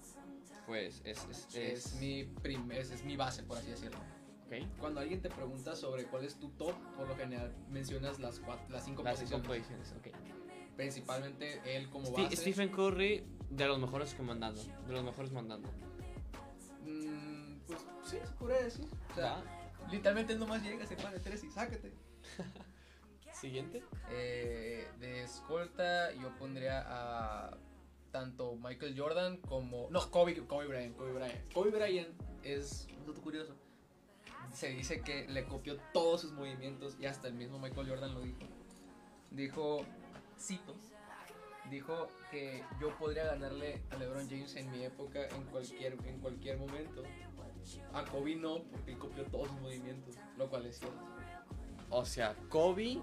[0.66, 1.24] pues, es...
[1.30, 3.98] Es, es, Es mi prim es, es mi base, por así decirlo.
[4.46, 4.54] Ok.
[4.78, 8.66] Cuando alguien te pregunta sobre cuál es tu top, por lo general mencionas las, cuatro,
[8.70, 9.88] las cinco Las cinco posiciones.
[9.88, 10.76] posiciones, ok.
[10.76, 12.36] Principalmente él como base.
[12.36, 14.62] Stephen Curry, de los mejores que mandando.
[14.86, 15.68] De los mejores mandando.
[16.82, 18.86] Mm, pues sí, se podría decir.
[19.10, 19.44] O sea, Va.
[19.90, 21.92] literalmente él nomás llega, se para tres y sácate.
[23.44, 23.82] Siguiente.
[24.10, 27.58] Eh, de escolta yo pondría a
[28.10, 29.86] tanto Michael Jordan como...
[29.90, 31.52] No, Kobe, Kobe Bryant, Kobe Bryant.
[31.52, 32.08] Kobe Bryant
[32.42, 33.54] es un dato curioso.
[34.50, 38.22] Se dice que le copió todos sus movimientos y hasta el mismo Michael Jordan lo
[38.22, 38.38] dijo.
[39.30, 39.84] Dijo,
[40.38, 40.74] cito,
[41.68, 46.56] dijo que yo podría ganarle a LeBron James en mi época en cualquier, en cualquier
[46.56, 47.02] momento.
[47.92, 50.96] A Kobe no, porque él copió todos sus movimientos, lo cual es cierto.
[51.90, 53.02] O sea, Kobe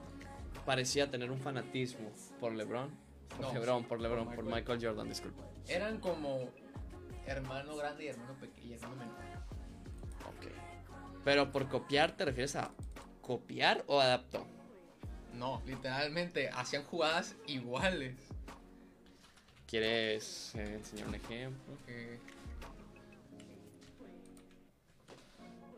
[0.65, 2.89] parecía tener un fanatismo por LeBron.
[3.29, 4.79] Por No, LeBron, por LeBron, por por Michael.
[4.85, 5.43] Jordan, disculpa.
[5.67, 6.49] Eran como
[7.25, 9.15] hermano grande y hermano pequeño hermano menor.
[10.27, 10.51] Ok.
[11.23, 12.71] Pero por copiar, ¿te refieres a
[13.21, 14.45] copiar o adaptó?
[15.33, 18.15] No, literalmente hacían jugadas iguales.
[19.65, 21.77] ¿Quieres eh, enseñar un ejemplo?
[21.87, 22.19] Eh,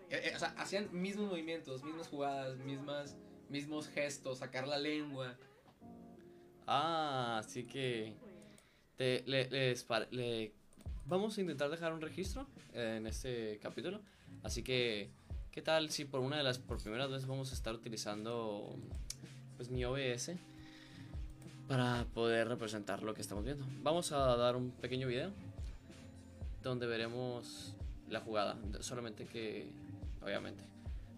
[0.09, 3.15] eh, o sea, hacían mismos movimientos, mismas jugadas, mismas,
[3.50, 5.36] mismos gestos, sacar la lengua.
[6.68, 8.14] Ah, así que
[8.98, 10.54] te, le,
[11.06, 14.02] vamos a intentar dejar un registro en este capítulo.
[14.44, 15.10] Así que,
[15.52, 18.76] ¿qué tal si por una de las por primeras veces vamos a estar utilizando
[19.58, 20.32] pues mi OBS
[21.68, 23.66] para poder representar lo que estamos viendo?
[23.82, 25.32] Vamos a dar un pequeño video
[26.62, 27.76] donde veremos
[28.10, 29.68] la jugada, solamente que
[30.22, 30.72] obviamente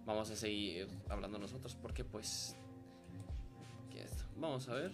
[0.05, 2.55] vamos a seguir hablando nosotros porque pues
[3.91, 4.23] ¿qué es esto?
[4.37, 4.91] Vamos a ver.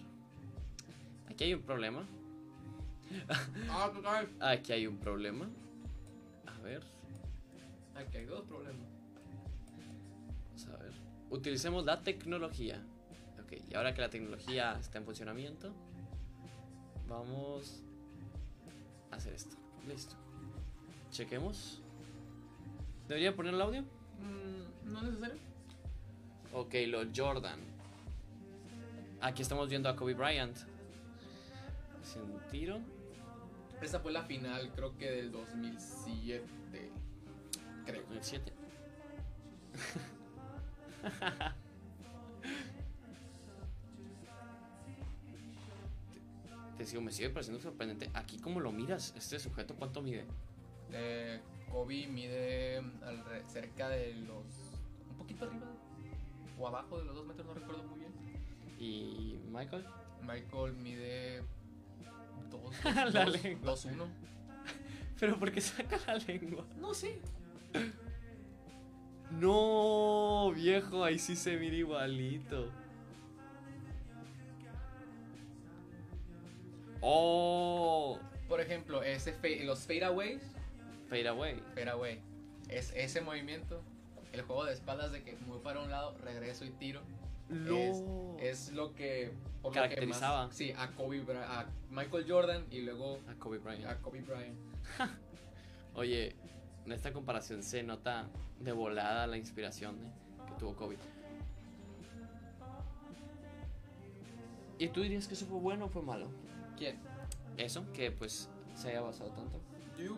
[1.30, 2.06] Aquí hay un problema.
[3.70, 3.92] Ah.
[4.40, 5.50] Aquí hay un problema.
[6.46, 6.84] A ver,
[7.96, 8.88] Aquí hay dos problemas.
[10.48, 10.94] vamos a ver.
[11.30, 12.82] Utilicemos la tecnología.
[13.44, 15.74] Ok, y ahora que la tecnología está en funcionamiento,
[17.08, 17.84] vamos
[19.12, 19.56] a hacer esto.
[19.88, 20.16] Listo.
[21.12, 21.82] Chequemos.
[23.08, 23.84] ¿Debería poner el audio?
[24.22, 25.36] Mm, no es necesario.
[26.54, 27.60] Ok, lo Jordan.
[29.22, 30.58] Aquí estamos viendo a Kobe Bryant.
[32.02, 32.80] Hace un tiro.
[33.82, 36.44] Esta fue la final, creo que del 2007.
[37.86, 38.02] Creo.
[38.04, 38.54] 2007.
[46.78, 48.10] Te sigo, me sigue pareciendo sorprendente.
[48.14, 49.14] Aquí, como lo miras?
[49.16, 50.26] Este sujeto, ¿cuánto mide?
[50.92, 51.40] Eh,
[51.72, 52.82] Kobe mide
[53.48, 54.46] cerca de los.
[55.10, 55.68] un poquito arriba
[56.62, 58.12] o abajo de los dos metros, no recuerdo muy bien.
[58.78, 59.86] ¿Y Michael?
[60.22, 61.44] Michael mide
[62.52, 63.74] 2 La lengua.
[63.74, 64.08] 2-1.
[65.20, 66.66] ¿Pero por qué saca la lengua?
[66.80, 67.20] No sé.
[69.32, 72.70] No, viejo, ahí sí se mira igualito.
[77.02, 80.44] Oh, Por ejemplo, ese los fadeaways,
[81.12, 81.62] fade away.
[81.76, 82.20] fadeaway,
[82.70, 83.82] es ese movimiento,
[84.32, 87.02] el juego de espaldas de que voy para un lado, regreso y tiro.
[87.50, 87.76] No.
[88.40, 90.48] Es, es lo que por lo que Caracterizaba.
[90.48, 93.86] más- sí, a Kobe a Michael Jordan y luego A Kobe Bryant.
[93.86, 94.58] a Kobe Bryant.
[95.96, 96.34] Oye,
[96.86, 98.30] en esta comparación se nota
[98.62, 100.12] de volada la inspiración ¿eh?
[100.48, 100.98] que tuvo Kobe.
[104.80, 106.30] ¿Y tú dirías que eso fue bueno o fue malo?
[106.78, 106.98] ¿Quién?
[107.58, 109.60] Eso, que pues se haya basado tanto.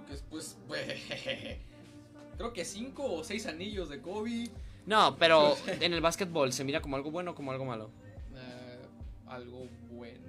[0.10, 0.58] Después,
[2.38, 4.50] creo que cinco o seis anillos de Kobe,
[4.86, 7.90] No, pero en el básquetbol se mira como algo bueno o como algo malo.
[8.36, 8.80] eh,
[9.28, 10.20] algo bueno,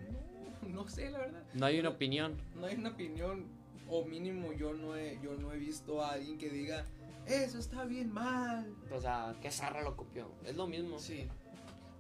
[0.69, 1.43] no sé la verdad.
[1.55, 2.37] No hay una opinión.
[2.57, 3.47] no hay una opinión
[3.89, 6.85] o mínimo yo no he yo no he visto a alguien que diga
[7.27, 10.31] eso está bien mal O sea, que Zarra lo copió.
[10.45, 10.99] Es lo mismo.
[10.99, 11.27] sí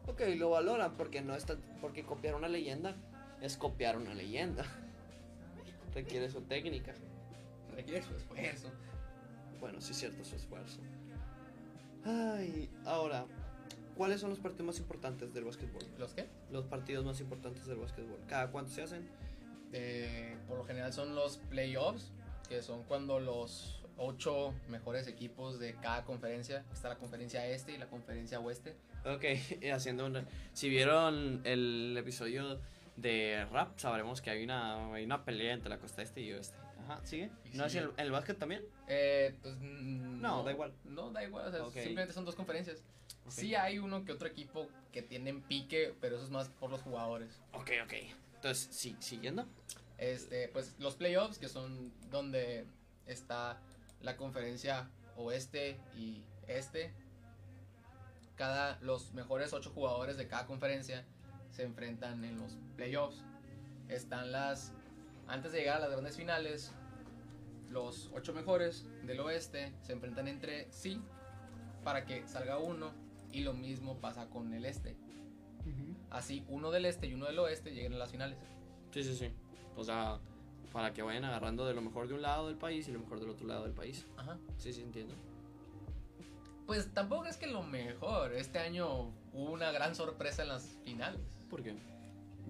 [0.06, 1.56] Ok, lo valoran porque no está.
[1.80, 2.94] Porque copiar una leyenda
[3.40, 4.66] es copiar una leyenda.
[5.94, 6.92] Requiere su técnica.
[7.74, 8.70] Requiere su esfuerzo
[9.60, 10.80] Bueno, sí es cierto su esfuerzo.
[12.04, 13.26] Ay, ahora,
[13.96, 15.82] ¿cuáles son los partidos más importantes del básquetbol?
[15.98, 18.18] los qué Los partidos más importantes del básquetbol.
[18.28, 19.08] ¿Cada cuánto se hacen?
[19.72, 22.12] Eh, por lo general son los playoffs
[22.48, 27.78] que son cuando los ocho mejores equipos de cada conferencia está la conferencia este y
[27.78, 29.24] la conferencia oeste Ok,
[29.72, 30.26] haciendo un...
[30.54, 32.58] Si vieron el episodio
[32.96, 36.56] de rap, sabremos que hay una, hay una pelea entre la costa este y oeste.
[36.84, 37.30] Ajá, ¿sigue?
[37.52, 38.62] ¿No es el, el básquet también?
[38.88, 40.72] Eh, pues mm, No, da igual.
[40.84, 41.72] No, da igual, o sea, Ok.
[41.74, 42.82] simplemente son dos conferencias.
[43.28, 46.82] Sí hay uno que otro equipo que tienen pique, pero eso es más por los
[46.82, 47.40] jugadores.
[47.52, 47.92] Ok, ok.
[48.34, 49.46] Entonces, sí, siguiendo.
[49.96, 52.66] Este, pues los playoffs, que son donde
[53.06, 53.58] está
[54.02, 56.92] la conferencia oeste y este.
[58.36, 61.04] Cada, los mejores ocho jugadores de cada conferencia
[61.52, 63.22] se enfrentan en los playoffs.
[63.88, 64.72] Están las,
[65.28, 66.72] antes de llegar a las grandes finales,
[67.70, 71.00] los ocho mejores del oeste se enfrentan entre sí
[71.82, 72.92] para que salga uno
[73.32, 74.96] y lo mismo pasa con el este.
[76.10, 78.38] Así uno del este y uno del oeste lleguen a las finales.
[78.92, 79.32] Sí, sí, sí.
[79.76, 80.20] O sea,
[80.72, 83.18] para que vayan agarrando de lo mejor de un lado del país y lo mejor
[83.20, 84.06] del otro lado del país.
[84.16, 84.38] Ajá.
[84.58, 85.14] Sí, sí, entiendo.
[86.66, 88.32] Pues tampoco es que lo mejor.
[88.32, 91.20] Este año hubo una gran sorpresa en las finales.
[91.50, 91.74] ¿Por qué?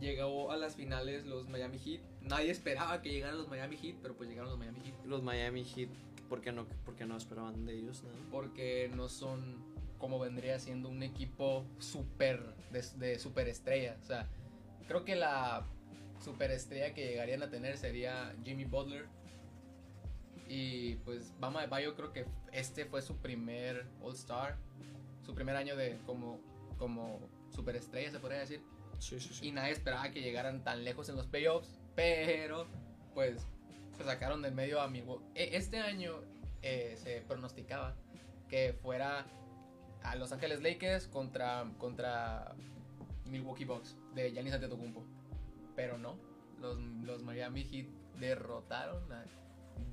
[0.00, 2.00] Llegó a las finales los Miami Heat.
[2.24, 5.04] Nadie esperaba que llegaran los Miami Heat, pero pues llegaron los Miami Heat.
[5.04, 5.90] Los Miami Heat,
[6.28, 8.16] ¿por qué no, por qué no esperaban de ellos nada?
[8.30, 9.62] Porque no son
[9.98, 13.96] como vendría siendo un equipo super de, de superestrella.
[14.02, 14.28] O sea,
[14.86, 15.66] creo que la
[16.20, 19.06] superestrella que llegarían a tener sería Jimmy Butler.
[20.48, 24.56] Y pues Bama de Bayo creo que este fue su primer All Star.
[25.24, 26.40] Su primer año de como,
[26.78, 27.20] como
[27.50, 28.62] superestrella, se podría decir.
[28.98, 32.66] Sí, sí, y nadie esperaba que llegaran tan lejos en los playoffs, pero
[33.14, 33.47] pues
[33.97, 35.24] se sacaron del medio a Milwaukee.
[35.34, 36.20] Este año
[36.62, 37.95] eh, se pronosticaba
[38.49, 39.26] que fuera
[40.03, 42.55] a Los Ángeles Lakers contra, contra
[43.26, 45.05] Milwaukee Bucks de Giannis Antetokounmpo,
[45.74, 46.18] pero no,
[46.61, 47.86] los, los Miami Heat
[48.18, 49.24] derrotaron a,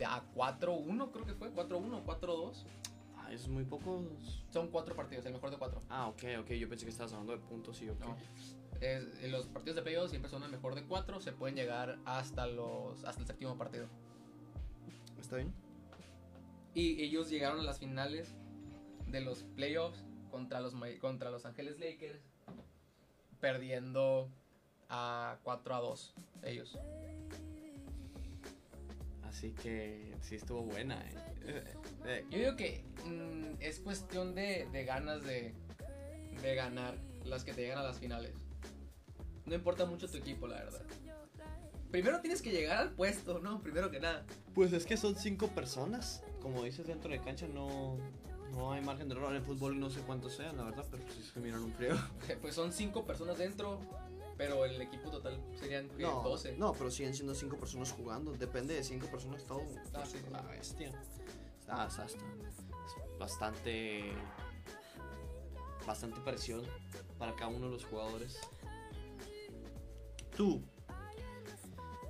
[0.05, 2.65] a 4-1 creo que fue, 4-1 4-2.
[3.17, 4.43] Ah, es muy pocos.
[4.49, 5.79] Son cuatro partidos, el mejor de cuatro.
[5.89, 6.51] Ah, ok, ok.
[6.51, 7.99] Yo pensé que estabas hablando de puntos y ok.
[7.99, 8.17] No.
[8.81, 11.99] Es- en los partidos de playoffs siempre son el mejor de cuatro, se pueden llegar
[12.05, 13.87] hasta los hasta el séptimo partido.
[15.19, 15.53] ¿Está bien?
[16.73, 18.33] Y ellos llegaron a las finales
[19.07, 22.21] de los playoffs contra los contra los Ángeles Lakers
[23.39, 24.29] perdiendo
[24.89, 26.13] a 4 a 2
[26.43, 26.77] ellos.
[29.23, 31.13] Así que sí estuvo buena, eh.
[31.43, 31.63] Eh,
[32.05, 35.53] eh, Yo digo que mm, es cuestión de, de ganas de,
[36.41, 38.33] de ganar las que te llegan a las finales.
[39.45, 40.81] No importa mucho tu equipo, la verdad.
[41.91, 43.61] Primero tienes que llegar al puesto, ¿no?
[43.61, 44.25] Primero que nada.
[44.53, 46.23] Pues es que son cinco personas.
[46.41, 47.97] Como dices, dentro de cancha no,
[48.53, 49.31] no hay margen de error.
[49.31, 51.73] En el fútbol no sé cuántos sean, la verdad, pero pues sí se miran un
[51.73, 51.95] frío.
[52.41, 53.79] Pues son 5 personas dentro,
[54.37, 56.03] pero el equipo total serían ¿qué?
[56.03, 56.55] No, 12.
[56.57, 58.31] no, pero siguen siendo cinco personas jugando.
[58.33, 59.63] Depende de cinco personas todo.
[59.93, 60.17] Ah, sí.
[60.31, 60.91] La bestia.
[61.59, 64.11] Está, está, está- es bastante.
[65.85, 66.61] Bastante presión
[67.17, 68.37] para cada uno de los jugadores.
[70.35, 70.61] Tú,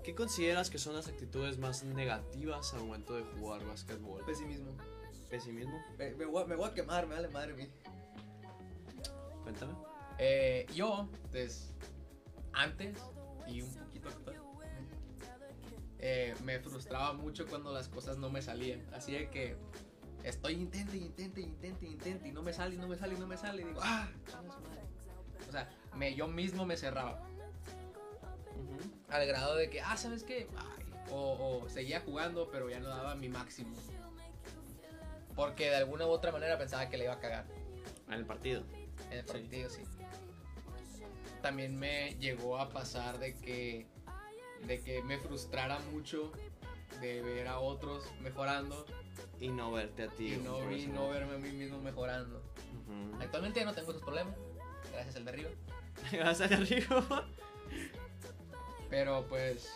[0.03, 4.23] ¿qué consideras que son las actitudes más negativas al momento de jugar básquetbol?
[4.25, 4.71] Pesimismo.
[5.29, 5.81] ¿Pesimismo?
[5.97, 7.67] Me, me voy, a- me voy a quemar, me vale madre mía.
[9.43, 9.73] Cuéntame.
[10.19, 11.73] Eh, yo, pues,
[12.53, 12.97] antes
[13.47, 14.35] y un poquito actual,
[15.99, 18.81] eh, me frustraba mucho cuando las cosas no me salían.
[18.93, 19.55] Así de que
[20.23, 23.27] estoy intente, intente, intente, intente y no me sale, y no me sale, y no
[23.27, 23.61] me sale.
[23.61, 24.81] Y digo, ah, chinga su madre".
[25.47, 27.27] O sea, me, yo mismo me cerraba.
[29.11, 30.47] Al grado de que, ah, ¿sabes qué?
[30.57, 33.75] Ay, o, o seguía jugando, pero ya no daba mi máximo.
[35.35, 37.45] Porque de alguna u otra manera pensaba que le iba a cagar.
[38.07, 38.63] En el partido.
[39.09, 39.81] En el partido, sí.
[41.41, 43.87] También me llegó a pasar de que,
[44.67, 46.31] de que me frustrara mucho
[46.99, 48.85] de ver a otros mejorando
[49.39, 50.33] Y no verte a ti.
[50.33, 52.43] y no, vi- no verme a mí mismo mejorando.
[53.19, 54.35] Actualmente ya no tengo esos problemas,
[54.91, 55.49] gracias al de arriba.
[56.23, 57.27] Vas allá arriba.
[58.91, 59.67] Pero pues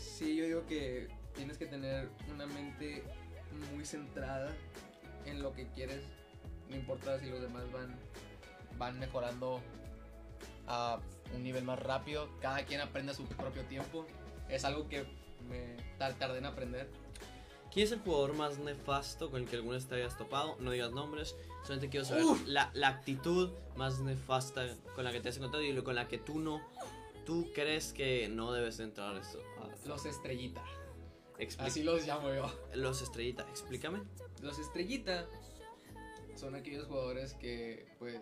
[0.00, 1.06] sí, yo digo que
[1.36, 3.04] tienes que tener una mente
[3.72, 4.50] muy centrada
[5.26, 6.00] en lo que quieres.
[6.70, 7.94] No importa si los demás van,
[8.78, 9.60] van mejorando
[10.66, 10.98] a
[11.34, 12.28] un nivel más rápido.
[12.40, 14.06] Cada quien aprende a su propio tiempo.
[14.48, 15.04] Es algo que
[15.48, 16.88] me tar- tardé en aprender.
[17.70, 20.56] ¿Quién es el jugador más nefasto con el que alguna vez te hayas topado?
[20.60, 25.28] No digas nombres, solamente quiero saber la, la actitud más nefasta con la que te
[25.28, 26.60] has encontrado y con la que tú no,
[27.24, 29.40] tú crees que no debes de entrar a esto.
[29.86, 30.62] Los estrellita.
[31.38, 32.50] expli- Así los llamo yo.
[32.74, 34.02] Los estrellitas, explícame.
[34.42, 35.26] Los estrellita
[36.36, 38.20] son aquellos jugadores que pues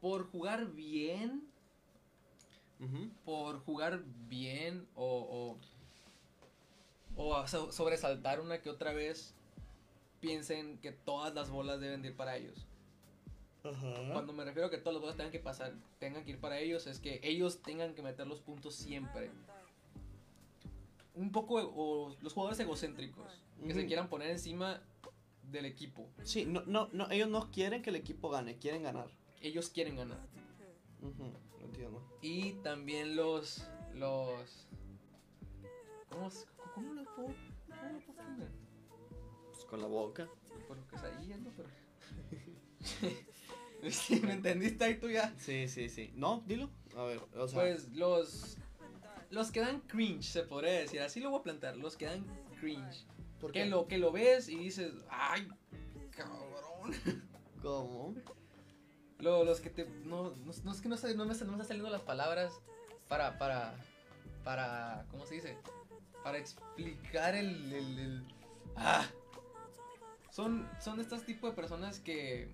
[0.00, 1.48] por jugar bien
[3.24, 5.58] por jugar bien o,
[7.16, 9.34] o, o a so- sobresaltar una que otra vez,
[10.20, 12.66] piensen que todas las bolas deben de ir para ellos.
[13.72, 16.58] Cuando me refiero a que todas las bolas tengan que pasar, tengan que ir para
[16.58, 19.30] ellos, es que ellos tengan que meter los puntos siempre.
[21.14, 23.26] Un poco, o los jugadores egocéntricos,
[23.66, 24.82] que se quieran poner encima
[25.50, 26.06] del equipo.
[26.24, 29.08] Sí, no, no, no, ellos no quieren que el equipo gane, quieren ganar.
[29.40, 30.20] Ellos quieren ganar.
[31.00, 32.02] Ujú, lo entiendo.
[32.20, 34.66] Y también los, los,
[36.10, 36.30] ¿cómo,
[36.74, 37.34] cómo lo puedo,
[37.66, 38.48] cómo lo puedo?
[39.52, 40.28] Pues con la boca.
[40.68, 41.50] Por quesadillas, ¿no?
[41.56, 41.68] Pero...
[43.90, 45.34] Sí, ¿Me entendiste ahí tú ya?
[45.38, 46.12] Sí, sí, sí.
[46.14, 46.70] No, dilo.
[46.96, 47.60] A ver, o sea.
[47.60, 48.56] Pues los...
[49.30, 51.00] Los que dan cringe, se podría decir.
[51.00, 51.76] Así lo voy a plantear.
[51.76, 52.24] Los que dan
[52.60, 53.04] cringe.
[53.40, 53.66] ¿por Que qué?
[53.66, 55.48] lo, que lo ves y dices, ¡ay,
[56.16, 56.94] cabrón!
[57.62, 58.14] ¿Cómo?
[59.18, 59.86] Lo- los que te...
[60.04, 62.02] No, no, no es que no, sé- no me, están- no me están saliendo las
[62.02, 62.52] palabras
[63.08, 63.38] para...
[63.38, 63.74] para
[64.44, 65.06] para...
[65.10, 65.56] ¿Cómo se dice?
[66.22, 67.72] Para explicar el...
[67.72, 68.24] el- el-
[68.76, 69.06] ¡Ah!
[70.30, 72.50] Son, son estos tipos de personas que,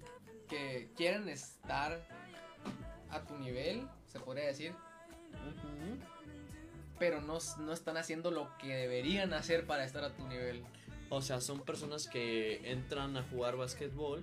[0.51, 2.01] que quieren estar
[3.11, 5.99] a tu nivel, se podría decir, Ujú.
[6.99, 10.63] pero no, no están haciendo lo que deberían hacer para estar a tu nivel.
[11.09, 14.23] O sea, son personas que entran a jugar básquetbol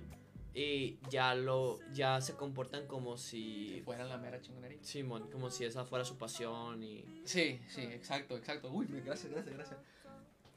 [0.54, 4.78] y ya lo ya se comportan como Si fueran la mera chingonería.
[4.82, 8.70] Simón, como si esa fuera su pasión y Sí, sí, exacto, exacto.
[8.70, 9.78] Uy, gracias, gracias, gracias.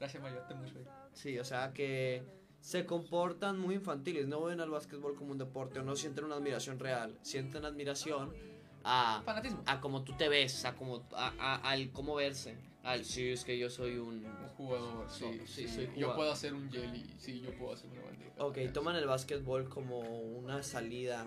[0.00, 0.78] Gracias, Mayote, mucho.
[0.78, 0.84] eh.
[1.12, 2.22] sí, o sea, que
[2.62, 6.36] se comportan muy infantiles, no ven al básquetbol como un deporte o no sienten una
[6.36, 8.32] admiración real, sienten admiración
[8.84, 9.62] a Fanatismo.
[9.66, 13.44] a cómo tú te ves, a cómo a, a- al cómo verse, al sí es
[13.44, 15.66] que yo soy un Un jugador, sí, So- sí.
[15.66, 18.44] sí, soy Yo puedo hacer un jelly, sí, yo puedo hacer una bandita.
[18.44, 21.26] Ok, toman el básquetbol como una salida,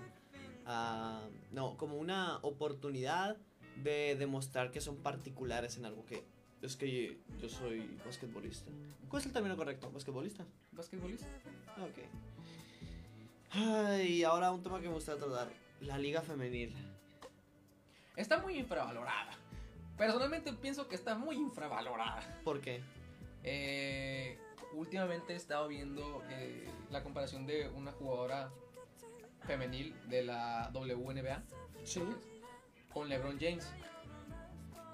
[0.66, 1.22] a,
[1.52, 3.38] no, como una oportunidad
[3.84, 6.24] de demostrar que son particulares en algo que
[6.66, 8.72] es que yo soy basquetbolista.
[9.10, 9.92] ¿Cuál es el término correcto?
[9.92, 10.46] ¿Basquetbolista?
[10.72, 11.28] ¿Basquetbolista?
[11.82, 12.00] Ok.
[13.52, 15.50] Ay, ahora un tema que me gustaría tratar,
[15.82, 16.74] la liga femenil.
[18.16, 19.32] Está muy infravalorada.
[19.98, 22.42] Personalmente pienso que está muy infravalorada.
[22.44, 22.82] ¿Por qué?
[23.44, 24.38] Eh,
[24.74, 28.52] últimamente he estado viendo eh, la comparación de una jugadora
[29.44, 31.44] femenil de la WNBA
[31.84, 32.02] Sí.
[32.92, 33.72] con LeBron James.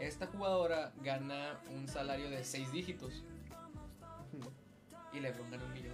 [0.02, 3.24] Esta jugadora gana un salario de 6 dígitos
[5.14, 5.92] y LeBron gana un millón.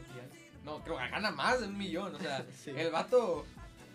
[0.64, 2.16] No, creo que gana más de un millón.
[2.16, 2.72] O sea, Sí.
[2.76, 3.46] el vato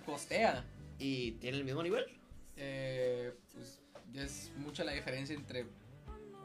[0.05, 0.65] costea.
[0.99, 2.05] ¿Y tiene el mismo nivel?
[2.57, 3.81] Eh, pues
[4.15, 5.67] es mucha la diferencia entre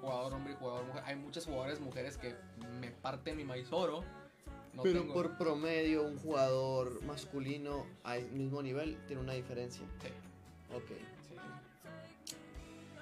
[0.02, 1.04] jugador hombre y jugador mujer.
[1.06, 2.36] Hay muchas jugadoras mujeres que
[2.80, 4.04] me parten mi maíz oro.
[4.74, 9.82] No Pero tengo- por promedio, un jugador masculino al mismo nivel tiene una diferencia.
[10.02, 10.08] Sí,
[10.74, 10.92] Ok.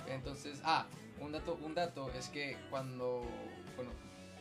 [0.06, 0.12] Sí.
[0.12, 0.88] Entonces, ah,
[1.20, 3.24] un dato, un dato es que cuando,
[3.76, 3.91] bueno,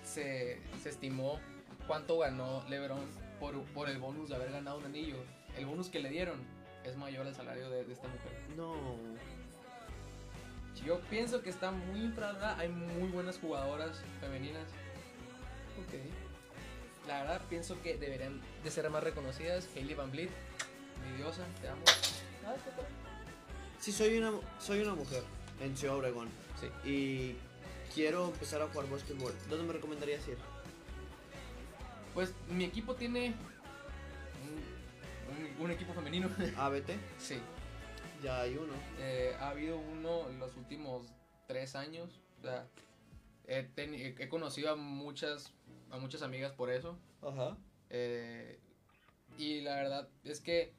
[0.02, 1.38] se, se estimó
[1.86, 3.06] cuánto ganó LeBron
[3.40, 5.16] por, por el bonus de haber ganado un anillo.
[5.56, 6.40] El bonus que le dieron
[6.84, 8.32] es mayor al salario de, de esta mujer.
[8.56, 8.74] No.
[10.84, 12.58] Yo pienso que está muy infravalorada.
[12.58, 14.68] Hay muy buenas jugadoras femeninas.
[15.86, 15.94] Ok.
[17.06, 19.68] La verdad, pienso que deberían de ser más reconocidas.
[19.76, 20.30] Hailey Van Vliet,
[21.04, 21.82] mi diosa, te amo.
[23.78, 25.22] Si soy una, soy una mujer
[25.60, 26.28] en Ciudad Obregón
[26.60, 26.68] Sí.
[26.88, 27.36] y
[27.94, 30.38] quiero empezar a jugar básquetbol, ¿dónde me recomendarías ir?
[32.14, 33.34] Pues mi equipo tiene
[34.44, 36.28] un, un- un equipo femenino.
[36.56, 37.38] ABT, sí.
[38.22, 38.72] ya hay uno.
[39.00, 41.06] Eh, ha habido uno en los últimos
[41.48, 42.20] tres años.
[42.38, 42.66] O sea,
[43.46, 45.52] he conocido a muchas,
[45.90, 46.96] a muchas amigas por eso.
[47.22, 47.56] Ajá.
[47.90, 48.58] Eh,
[49.38, 50.72] y la verdad es que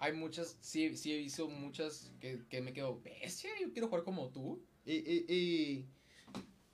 [0.00, 4.02] hay muchas, sí, sí he visto muchas que, que me quedo, bestia, yo quiero jugar
[4.02, 4.62] como tú.
[4.84, 5.88] Y, y, y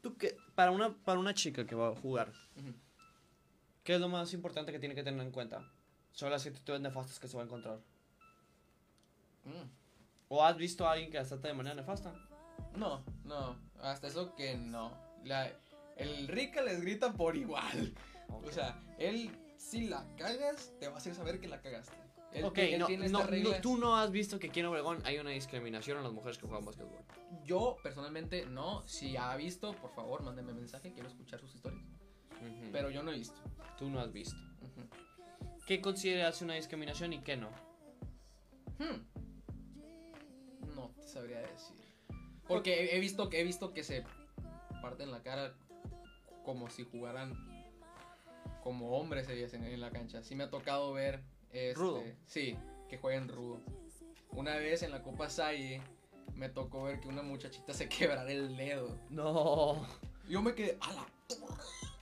[0.00, 2.72] tú qué, para una, para una chica que va a jugar, Ujú.
[3.82, 5.68] ¿qué es lo más importante que tiene que tener en cuenta?
[6.12, 7.78] Son las actitudes nefastas que se va a encontrar.
[9.44, 9.68] Mm.
[10.28, 12.14] ¿O has visto a alguien que las trata de manera nefasta?
[12.76, 14.92] No, no, hasta eso que no.
[15.24, 15.52] La,
[15.96, 17.92] el Rica les grita por igual.
[18.28, 22.05] O sea, él, si la cagas, te va a hacer saber que la cagaste.
[22.32, 23.56] Él, ok, él no, tiene no, esta regla.
[23.56, 26.36] no, tú no has visto que aquí en Obregón hay una discriminación a las mujeres
[26.38, 26.98] que juegan básquetbol.
[27.44, 28.86] Yo personalmente no.
[28.86, 30.92] Si ha visto, por favor, mándenme mensaje.
[30.92, 31.82] Quiero escuchar sus historias.
[32.72, 33.40] Pero yo no he visto.
[33.78, 34.36] tú no has visto.
[34.60, 34.88] Ujú.
[35.66, 37.48] ¿Qué consideras una discriminación y qué no?
[38.78, 39.04] Hmm.
[40.74, 41.76] No te sabría decir.
[42.46, 44.04] Porque he, he visto que he visto que se
[44.82, 45.54] parten la cara
[46.44, 47.34] como si jugaran
[48.62, 50.22] como hombres en, en la cancha.
[50.22, 51.22] Sí me ha tocado ver
[51.56, 52.02] este, Rudo.
[52.26, 52.56] Sí,
[52.88, 53.60] que jueguen rudo.
[54.30, 55.80] Una vez en la Copa Salle
[56.34, 58.98] me tocó ver que una muchachita se quebrara el dedo.
[59.10, 59.86] No.
[60.28, 61.06] Yo me quedé, a la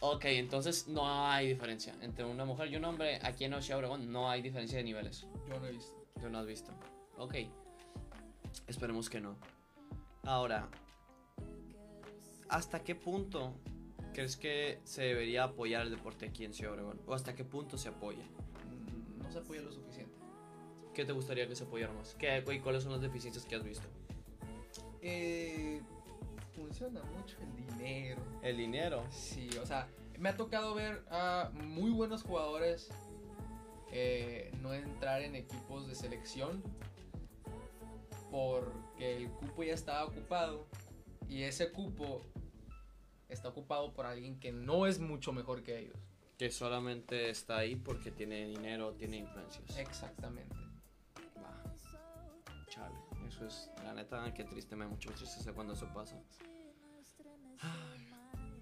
[0.01, 3.19] Ok, entonces no hay diferencia entre una mujer y un hombre.
[3.23, 5.27] Aquí en Ciudad Obregón no hay diferencia de niveles.
[5.49, 5.95] Yo no he visto.
[6.21, 6.71] Tú no has visto.
[7.17, 7.37] Ok.
[8.67, 9.37] Esperemos que no.
[10.25, 10.69] Ahora,
[12.51, 13.55] ¿hasta qué punto
[14.13, 17.01] crees que se debería apoyar el deporte aquí en Ciudad Obregón?
[17.07, 18.25] ¿O hasta qué punto se apoya?
[19.35, 20.15] Se apoya lo suficiente.
[20.95, 22.15] ¿Qué te gustaría que se apoyara más?
[22.15, 23.89] ¿Qué, y cuáles son las deficiencias que has visto?
[25.03, 25.83] Eh,
[26.55, 28.23] funciona mucho el dinero.
[28.43, 29.05] El dinero.
[29.11, 29.89] Sí, o sea,
[30.21, 32.91] me ha tocado ver a muy buenos jugadores
[33.91, 36.63] eh, no entrar en equipos de selección
[38.31, 40.69] porque el cupo ya estaba ocupado
[41.29, 42.23] y ese cupo
[43.29, 46.14] está ocupado por alguien que no es mucho mejor que ellos.
[46.39, 49.77] Que solamente está ahí porque tiene dinero, tiene influencias.
[49.79, 50.57] Exactamente.
[51.37, 51.63] Va.
[52.69, 52.97] Chale,
[53.29, 56.21] eso es, la neta, que triste, me da mucha tristeza cuando eso pasa.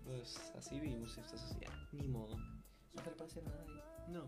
[0.04, 1.72] Pues así vivimos esta sociedad.
[1.92, 2.36] Ni modo.
[2.36, 3.82] No te le parece nada ahí.
[4.08, 4.26] No.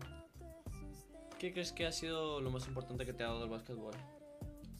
[1.37, 3.93] ¿Qué crees que ha sido lo más importante que te ha dado el básquetbol?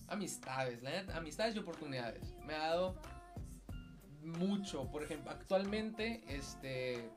[0.07, 2.33] Amistades, la neta, amistades y oportunidades.
[2.43, 2.95] Me ha dado
[4.21, 4.89] mucho.
[4.91, 7.09] Por ejemplo, actualmente este,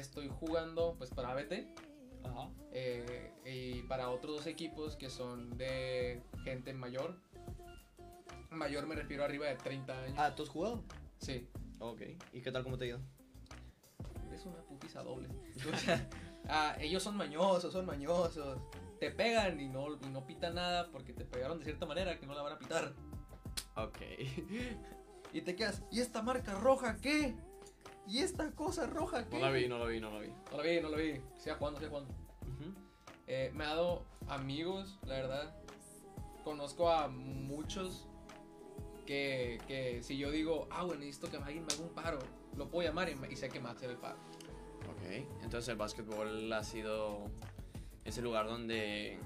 [0.00, 1.66] estoy jugando pues para ABT.
[2.24, 2.50] Ajá.
[2.72, 7.16] eh, y para otros dos equipos que son de gente mayor.
[8.50, 10.14] Mayor me refiero arriba de 30 años.
[10.18, 10.82] Ah, ¿tú has jugado?
[11.18, 12.02] Sí, Ok.
[12.32, 13.00] ¿Y qué tal, cómo te ha ido?
[14.34, 15.28] es una putiza doble.
[15.72, 16.06] O sea,
[16.48, 18.58] ah, ellos son mañosos, son mañosos.
[19.00, 22.26] Te pegan y no, y no pitan nada porque te pegaron de cierta manera que
[22.26, 22.92] no la van a pitar.
[23.76, 23.98] Ok.
[25.32, 27.34] Y te quedas, ¿y esta marca roja qué?
[28.06, 29.36] ¿Y esta cosa roja qué?
[29.38, 30.28] no la vi, no la vi, no la vi.
[30.28, 31.20] No la vi, no la vi.
[31.36, 32.14] Siga jugando, siga jugando.
[32.42, 32.74] Ujú.
[33.26, 35.56] Eh, me ha dado amigos, la verdad.
[36.44, 38.06] Conozco a muchos
[39.04, 42.18] que, que si yo digo, ah, bueno, necesito que alguien me haga un paro,
[42.56, 44.16] lo puedo llamar y, y sé que me hacer el paro.
[44.90, 45.26] Ok.
[45.42, 47.24] Entonces el básquetbol ha sido
[48.04, 49.18] ese lugar donde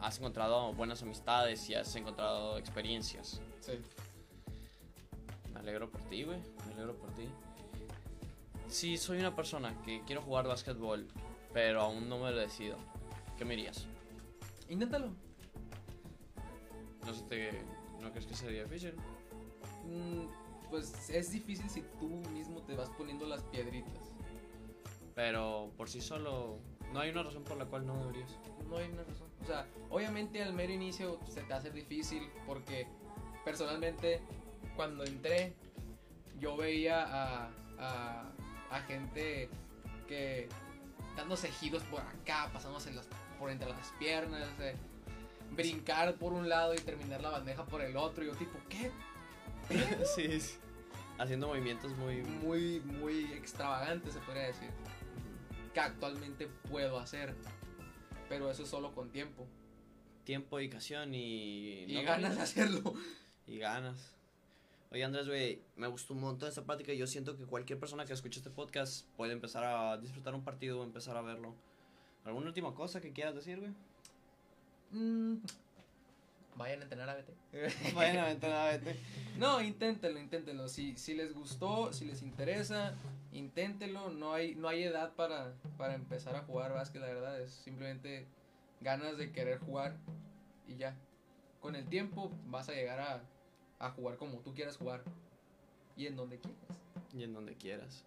[0.00, 3.40] has encontrado buenas amistades y has encontrado experiencias.
[3.60, 3.72] Sí.
[5.52, 6.40] Me alegro por ti, güey.
[6.66, 7.28] Me alegro por ti.
[8.70, 11.08] Si soy una persona que quiero jugar básquetbol,
[11.52, 12.76] pero aún no me lo decido,
[13.36, 13.86] ¿qué me dirías?
[14.68, 15.10] Inténtalo.
[17.04, 17.64] No sé, te,
[18.00, 18.94] ¿no crees que sería difícil?
[19.84, 24.14] Mm, pues es difícil si tú mismo te vas poniendo las piedritas.
[25.16, 26.60] Pero por sí solo,
[26.92, 28.38] no hay una razón por la cual no deberías.
[28.68, 29.28] No hay una razón.
[29.42, 32.86] O sea, obviamente al mero inicio se te hacer difícil porque
[33.44, 34.20] personalmente
[34.76, 35.54] cuando entré
[36.38, 37.50] yo veía a,
[37.80, 38.29] a,
[38.70, 39.48] a gente
[40.06, 40.48] que
[41.16, 43.08] dándose giros por acá, pasándose las,
[43.38, 44.74] por entre las piernas, eh,
[45.52, 48.24] brincar por un lado y terminar la bandeja por el otro.
[48.24, 48.90] Y yo tipo, ¿qué?
[50.14, 50.58] sí, sí.
[51.18, 52.22] Haciendo movimientos muy...
[52.22, 54.70] Muy, muy extravagante se podría decir.
[55.74, 57.34] Que actualmente puedo hacer.
[58.28, 59.46] Pero eso es solo con tiempo.
[60.24, 61.84] Tiempo, dedicación y...
[61.84, 62.94] Y no ganas de hacerlo.
[63.46, 64.19] Y ganas.
[64.92, 68.04] Oye Andrés, güey, me gustó un montón esta plática y yo siento que cualquier persona
[68.04, 71.54] que escuche este podcast puede empezar a disfrutar un partido o empezar a verlo.
[72.24, 73.72] ¿Alguna última cosa que quieras decir, güey?
[74.90, 75.36] Mm,
[76.56, 77.30] vayan a entrenar a BT.
[77.94, 78.96] Vayan a aventar a vete.
[79.38, 80.68] No, inténtenlo, inténtenlo.
[80.68, 82.94] Si, si les gustó, si les interesa,
[83.32, 84.10] inténtenlo.
[84.10, 87.40] No hay, no hay edad para, para empezar a jugar básquet, la verdad.
[87.40, 88.26] Es simplemente
[88.80, 89.96] ganas de querer jugar
[90.66, 90.96] y ya.
[91.60, 93.22] Con el tiempo vas a llegar a,
[93.80, 95.02] a jugar como tú quieras jugar
[95.96, 96.78] y en donde quieras.
[97.12, 98.04] Y en donde quieras.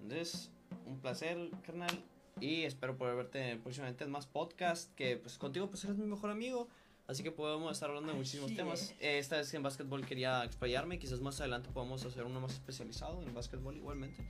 [0.00, 0.50] Andrés,
[0.86, 1.96] un placer, carnal.
[2.40, 4.90] Y espero poder verte próximamente en más podcasts.
[4.96, 6.66] Que pues contigo pues eres mi mejor amigo.
[7.06, 8.80] Así que podemos estar hablando de muchísimos Así temas.
[8.82, 8.90] es.
[9.00, 10.98] Eh, Esta vez en básquetbol quería explayarme.
[10.98, 14.26] Quizás más adelante podamos hacer uno más especializado en básquetbol igualmente.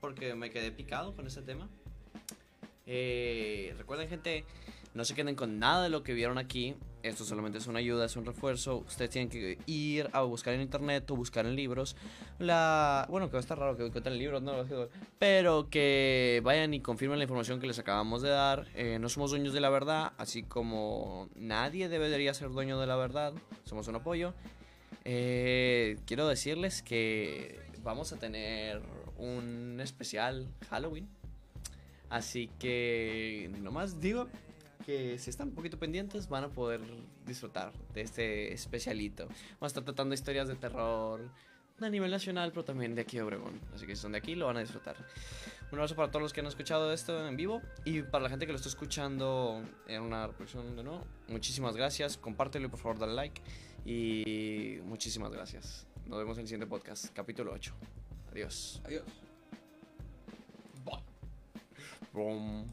[0.00, 1.68] Porque me quedé picado con ese tema.
[2.86, 4.44] Eh, recuerden gente,
[4.94, 6.74] no se queden con nada de lo que vieron aquí.
[7.04, 8.78] Esto solamente es una ayuda, es un refuerzo.
[8.78, 11.96] Ustedes tienen que ir a buscar en internet o buscar en libros.
[12.38, 14.54] La, bueno, que va a estar raro que encuentren libros, no,
[15.18, 18.68] pero que vayan y confirmen la información que les acabamos de dar.
[18.74, 22.96] Eh, no somos dueños de la verdad, así como nadie debería ser dueño de la
[22.96, 23.34] verdad.
[23.64, 24.32] Somos un apoyo.
[25.04, 28.80] Eh, quiero decirles que vamos a tener
[29.18, 31.06] un especial Halloween.
[32.08, 34.28] Así que nomás digo
[34.84, 36.80] que si están un poquito pendientes van a poder
[37.26, 39.26] disfrutar de este especialito.
[39.26, 41.20] Vamos a estar tratando historias de terror
[41.80, 43.60] a nivel nacional, pero también de aquí de Obregón.
[43.74, 44.96] Así que si son de aquí lo van a disfrutar.
[45.72, 48.46] Un abrazo para todos los que han escuchado esto en vivo y para la gente
[48.46, 51.04] que lo está escuchando en una reproducción de nuevo.
[51.28, 52.16] Muchísimas gracias.
[52.16, 53.42] Compártelo y por favor dale like.
[53.84, 55.86] Y muchísimas gracias.
[56.06, 57.74] Nos vemos en el siguiente podcast, capítulo 8.
[58.30, 58.80] Adiós.
[58.84, 59.04] Adiós.
[62.12, 62.66] Bom.